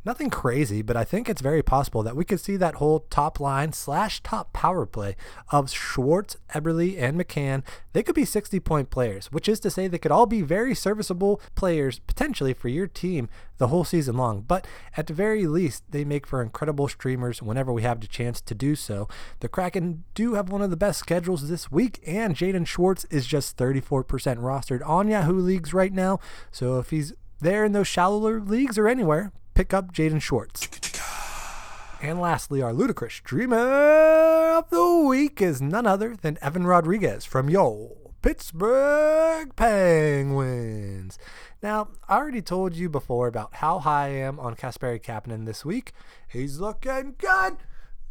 Nothing 0.06 0.30
crazy, 0.30 0.82
but 0.82 0.96
I 0.96 1.02
think 1.02 1.28
it's 1.28 1.40
very 1.40 1.64
possible 1.64 2.04
that 2.04 2.14
we 2.14 2.24
could 2.24 2.38
see 2.38 2.56
that 2.58 2.76
whole 2.76 3.00
top 3.10 3.40
line 3.40 3.72
slash 3.72 4.22
top 4.22 4.52
power 4.52 4.86
play 4.86 5.16
of 5.50 5.68
Schwartz, 5.68 6.36
Eberle, 6.54 6.96
and 6.96 7.18
McCann. 7.18 7.64
They 7.92 8.04
could 8.04 8.14
be 8.14 8.24
60 8.24 8.60
point 8.60 8.88
players, 8.88 9.32
which 9.32 9.48
is 9.48 9.58
to 9.58 9.70
say 9.70 9.88
they 9.88 9.98
could 9.98 10.12
all 10.12 10.26
be 10.26 10.42
very 10.42 10.76
serviceable 10.76 11.40
players 11.56 11.98
potentially 11.98 12.54
for 12.54 12.68
your 12.68 12.86
team 12.86 13.28
the 13.58 13.66
whole 13.66 13.82
season 13.82 14.16
long. 14.16 14.42
But 14.42 14.64
at 14.96 15.08
the 15.08 15.12
very 15.12 15.44
least, 15.48 15.82
they 15.90 16.04
make 16.04 16.24
for 16.24 16.40
incredible 16.40 16.86
streamers 16.86 17.42
whenever 17.42 17.72
we 17.72 17.82
have 17.82 17.98
the 17.98 18.06
chance 18.06 18.40
to 18.42 18.54
do 18.54 18.76
so. 18.76 19.08
The 19.40 19.48
Kraken 19.48 20.04
do 20.14 20.34
have 20.34 20.50
one 20.50 20.62
of 20.62 20.70
the 20.70 20.76
best 20.76 21.00
schedules 21.00 21.48
this 21.48 21.72
week, 21.72 21.98
and 22.06 22.36
Jaden 22.36 22.68
Schwartz 22.68 23.06
is 23.06 23.26
just 23.26 23.56
34% 23.56 24.04
rostered 24.36 24.86
on 24.86 25.08
Yahoo 25.08 25.40
leagues 25.40 25.74
right 25.74 25.92
now. 25.92 26.20
So 26.52 26.78
if 26.78 26.90
he's 26.90 27.12
there 27.40 27.64
in 27.64 27.72
those 27.72 27.88
shallower 27.88 28.40
leagues 28.40 28.78
or 28.78 28.86
anywhere, 28.86 29.32
pick 29.56 29.72
up 29.72 29.90
Jaden 29.90 30.20
Schwartz. 30.20 30.68
And 32.02 32.20
lastly, 32.20 32.60
our 32.60 32.74
ludicrous 32.74 33.22
dreamer 33.24 34.52
of 34.58 34.68
the 34.68 34.98
week 35.08 35.40
is 35.40 35.62
none 35.62 35.86
other 35.86 36.14
than 36.14 36.36
Evan 36.42 36.66
Rodrigues 36.66 37.24
from 37.24 37.48
Yo 37.48 38.12
Pittsburgh 38.20 39.56
Penguins. 39.56 41.18
Now, 41.62 41.88
I 42.06 42.18
already 42.18 42.42
told 42.42 42.74
you 42.74 42.90
before 42.90 43.28
about 43.28 43.54
how 43.54 43.78
high 43.78 44.08
I 44.08 44.10
am 44.10 44.38
on 44.38 44.56
Kasperi 44.56 45.02
Kapanen 45.02 45.46
this 45.46 45.64
week. 45.64 45.92
He's 46.28 46.60
looking 46.60 47.14
good. 47.16 47.56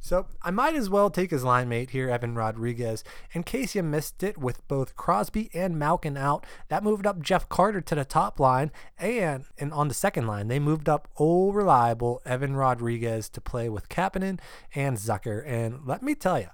So 0.06 0.28
I 0.44 0.52
might 0.52 0.76
as 0.76 0.88
well 0.88 1.10
take 1.10 1.32
his 1.32 1.44
line 1.44 1.68
mate 1.68 1.90
here, 1.90 2.12
Evan 2.12 2.36
Rodrigues. 2.36 3.04
In 3.32 3.42
case 3.42 3.74
you 3.74 3.82
missed 3.82 4.22
it, 4.22 4.38
with 4.38 4.66
both 4.68 4.96
Crosby 4.96 5.50
and 5.52 5.80
Malkin 5.80 6.16
out, 6.16 6.46
that 6.68 6.84
moved 6.84 7.08
up 7.08 7.24
Jeff 7.24 7.50
Carter 7.50 7.82
to 7.82 7.96
the 7.96 8.06
top 8.06 8.40
line, 8.40 8.72
and, 9.00 9.46
and 9.58 9.74
on 9.74 9.88
the 9.88 9.96
second 9.96 10.28
line, 10.28 10.48
they 10.48 10.60
moved 10.60 10.88
up 10.88 11.08
old 11.18 11.56
reliable 11.56 12.22
Evan 12.24 12.56
Rodrigues 12.56 13.30
to 13.30 13.42
play 13.42 13.68
with 13.68 13.90
Kapanen 13.90 14.40
and 14.76 14.96
Zucker. 14.96 15.44
And 15.44 15.88
let 15.88 16.04
me 16.04 16.14
tell 16.14 16.40
you, 16.40 16.50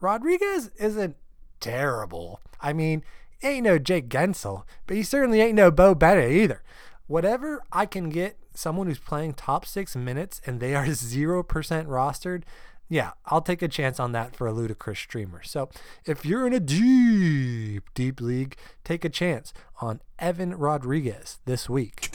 Rodrigues 0.00 0.70
isn't 0.78 1.16
terrible. 1.60 2.40
I 2.58 2.72
mean, 2.72 3.04
ain't 3.42 3.64
no 3.64 3.78
Jake 3.78 4.08
Guentzel, 4.08 4.64
but 4.86 4.96
he 4.96 5.02
certainly 5.02 5.42
ain't 5.42 5.56
no 5.56 5.70
Beau 5.70 5.94
Bennett 5.94 6.32
either. 6.32 6.62
Whatever 7.06 7.62
I 7.70 7.84
can 7.84 8.08
get 8.08 8.38
someone 8.54 8.86
who's 8.86 8.98
playing 8.98 9.34
top 9.34 9.66
six 9.66 9.94
minutes 9.94 10.40
and 10.46 10.58
they 10.58 10.74
are 10.74 10.86
0% 10.86 11.44
rostered, 11.44 12.44
yeah, 12.88 13.12
I'll 13.26 13.40
take 13.40 13.62
a 13.62 13.68
chance 13.68 13.98
on 13.98 14.12
that 14.12 14.36
for 14.36 14.46
a 14.46 14.52
ludicrous 14.52 14.98
streamer. 14.98 15.42
So 15.42 15.70
if 16.04 16.24
you're 16.24 16.46
in 16.46 16.52
a 16.52 16.60
deep, 16.60 17.84
deep 17.94 18.20
league, 18.20 18.56
take 18.84 19.04
a 19.04 19.08
chance 19.08 19.52
on 19.80 20.00
Evan 20.18 20.54
Rodrigues 20.54 21.38
this 21.44 21.68
week. 21.68 22.10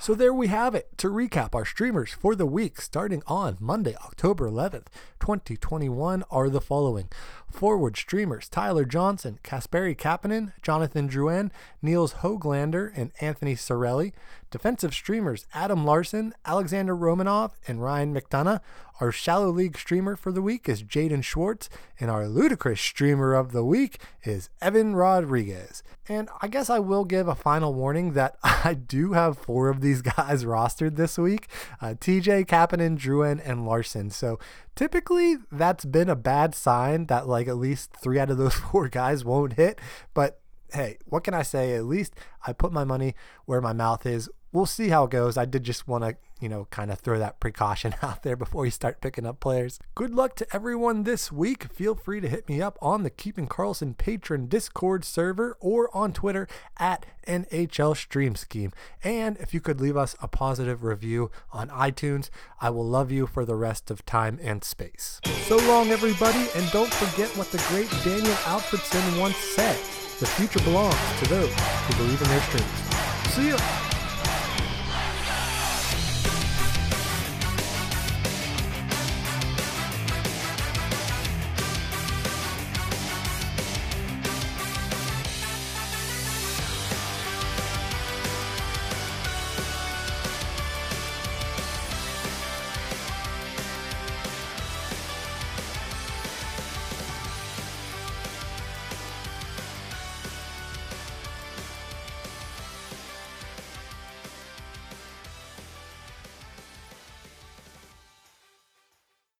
So 0.00 0.14
there 0.14 0.32
we 0.32 0.46
have 0.46 0.74
it. 0.74 0.96
To 0.98 1.08
recap, 1.08 1.54
our 1.54 1.64
streamers 1.64 2.12
for 2.12 2.34
the 2.34 2.46
week 2.46 2.80
starting 2.80 3.22
on 3.26 3.56
Monday, 3.60 3.96
October 3.96 4.48
11th, 4.48 4.86
2021 5.20 6.22
are 6.30 6.48
the 6.48 6.60
following. 6.60 7.08
Forward 7.50 7.96
streamers 7.96 8.48
Tyler 8.48 8.84
Johnson, 8.84 9.38
Kasperi 9.42 9.96
Kapanen, 9.96 10.52
Jonathan 10.62 11.08
Drouin, 11.08 11.50
Nils 11.82 12.14
Hoglander, 12.14 12.92
and 12.94 13.10
Anthony 13.20 13.54
Cirelli. 13.54 14.12
Defensive 14.50 14.94
streamers 14.94 15.46
Adam 15.52 15.84
Larsson, 15.84 16.34
Alexander 16.46 16.96
Romanov, 16.96 17.52
and 17.66 17.82
Ryan 17.82 18.14
McDonagh. 18.14 18.60
Our 19.00 19.12
shallow 19.12 19.50
league 19.50 19.78
streamer 19.78 20.16
for 20.16 20.32
the 20.32 20.42
week 20.42 20.68
is 20.68 20.82
Jaden 20.82 21.22
Schwartz, 21.22 21.68
and 22.00 22.10
our 22.10 22.26
ludicrous 22.26 22.80
streamer 22.80 23.34
of 23.34 23.52
the 23.52 23.64
week 23.64 24.00
is 24.24 24.48
Evan 24.60 24.96
Rodrigues. 24.96 25.82
And 26.08 26.28
I 26.40 26.48
guess 26.48 26.68
I 26.68 26.78
will 26.80 27.04
give 27.04 27.28
a 27.28 27.34
final 27.34 27.74
warning 27.74 28.14
that 28.14 28.36
I 28.42 28.74
do 28.74 29.12
have 29.12 29.38
four 29.38 29.68
of 29.68 29.80
these 29.82 30.02
guys 30.02 30.44
rostered 30.46 30.96
this 30.96 31.18
week 31.18 31.48
uh, 31.80 31.94
TJ, 31.94 32.46
Kapanen, 32.46 32.98
Drouin, 32.98 33.40
and 33.44 33.64
Larsson. 33.64 34.10
So 34.10 34.38
typically 34.78 35.36
that's 35.50 35.84
been 35.84 36.08
a 36.08 36.14
bad 36.14 36.54
sign 36.54 37.06
that 37.06 37.26
like 37.26 37.48
at 37.48 37.56
least 37.56 37.92
three 38.00 38.20
out 38.20 38.30
of 38.30 38.38
those 38.38 38.54
four 38.70 38.88
guys 38.88 39.24
won't 39.24 39.54
hit. 39.54 39.80
But 40.14 40.40
hey, 40.72 40.98
what 41.06 41.24
can 41.24 41.34
I 41.34 41.42
say? 41.42 41.74
At 41.74 41.84
least 41.84 42.14
I 42.46 42.52
put 42.52 42.72
my 42.72 42.84
money 42.84 43.16
where 43.44 43.60
my 43.60 43.72
mouth 43.72 44.06
is 44.06 44.30
we'll 44.52 44.66
see 44.66 44.88
how 44.88 45.04
it 45.04 45.10
goes. 45.10 45.36
I 45.36 45.46
did 45.46 45.64
just 45.64 45.88
want 45.88 46.04
to, 46.04 46.16
you 46.40 46.48
know, 46.48 46.66
kind 46.70 46.90
of 46.90 46.98
throw 46.98 47.18
that 47.18 47.40
precaution 47.40 47.94
out 48.02 48.22
there 48.22 48.36
before 48.36 48.64
you 48.64 48.70
start 48.70 49.00
picking 49.00 49.26
up 49.26 49.40
players. 49.40 49.78
Good 49.94 50.14
luck 50.14 50.36
to 50.36 50.46
everyone 50.52 51.04
this 51.04 51.32
week. 51.32 51.64
Feel 51.64 51.94
free 51.94 52.20
to 52.20 52.28
hit 52.28 52.48
me 52.48 52.60
up 52.62 52.78
on 52.80 53.02
the 53.02 53.10
Keeping 53.10 53.48
Karlsson 53.48 53.96
patron 53.96 54.46
Discord 54.46 55.04
server 55.04 55.56
or 55.60 55.94
on 55.96 56.12
Twitter 56.12 56.46
at 56.78 57.06
NHL 57.26 57.96
Stream 57.96 58.34
Scheme. 58.34 58.72
And 59.02 59.36
if 59.38 59.52
you 59.52 59.60
could 59.60 59.80
leave 59.80 59.96
us 59.96 60.16
a 60.20 60.28
positive 60.28 60.84
review 60.84 61.30
on 61.52 61.68
iTunes, 61.68 62.30
I 62.60 62.70
will 62.70 62.86
love 62.86 63.10
you 63.10 63.26
for 63.26 63.44
the 63.44 63.56
rest 63.56 63.90
of 63.90 64.04
time 64.04 64.38
and 64.42 64.64
space. 64.64 65.20
So 65.46 65.56
long, 65.56 65.88
everybody, 65.90 66.46
and 66.54 66.70
don't 66.70 66.92
forget 66.92 67.28
what 67.36 67.50
the 67.50 67.62
great 67.68 67.90
Daniel 68.04 68.34
Alfredsson 68.44 69.20
once 69.20 69.36
said. 69.36 69.76
The 70.18 70.26
future 70.26 70.60
belongs 70.60 70.96
to 71.20 71.28
those 71.28 71.52
who 71.52 71.96
believe 71.96 72.20
in 72.20 72.28
their 72.28 72.40
streams. 72.40 73.34
See 73.34 73.48
ya! 73.50 73.87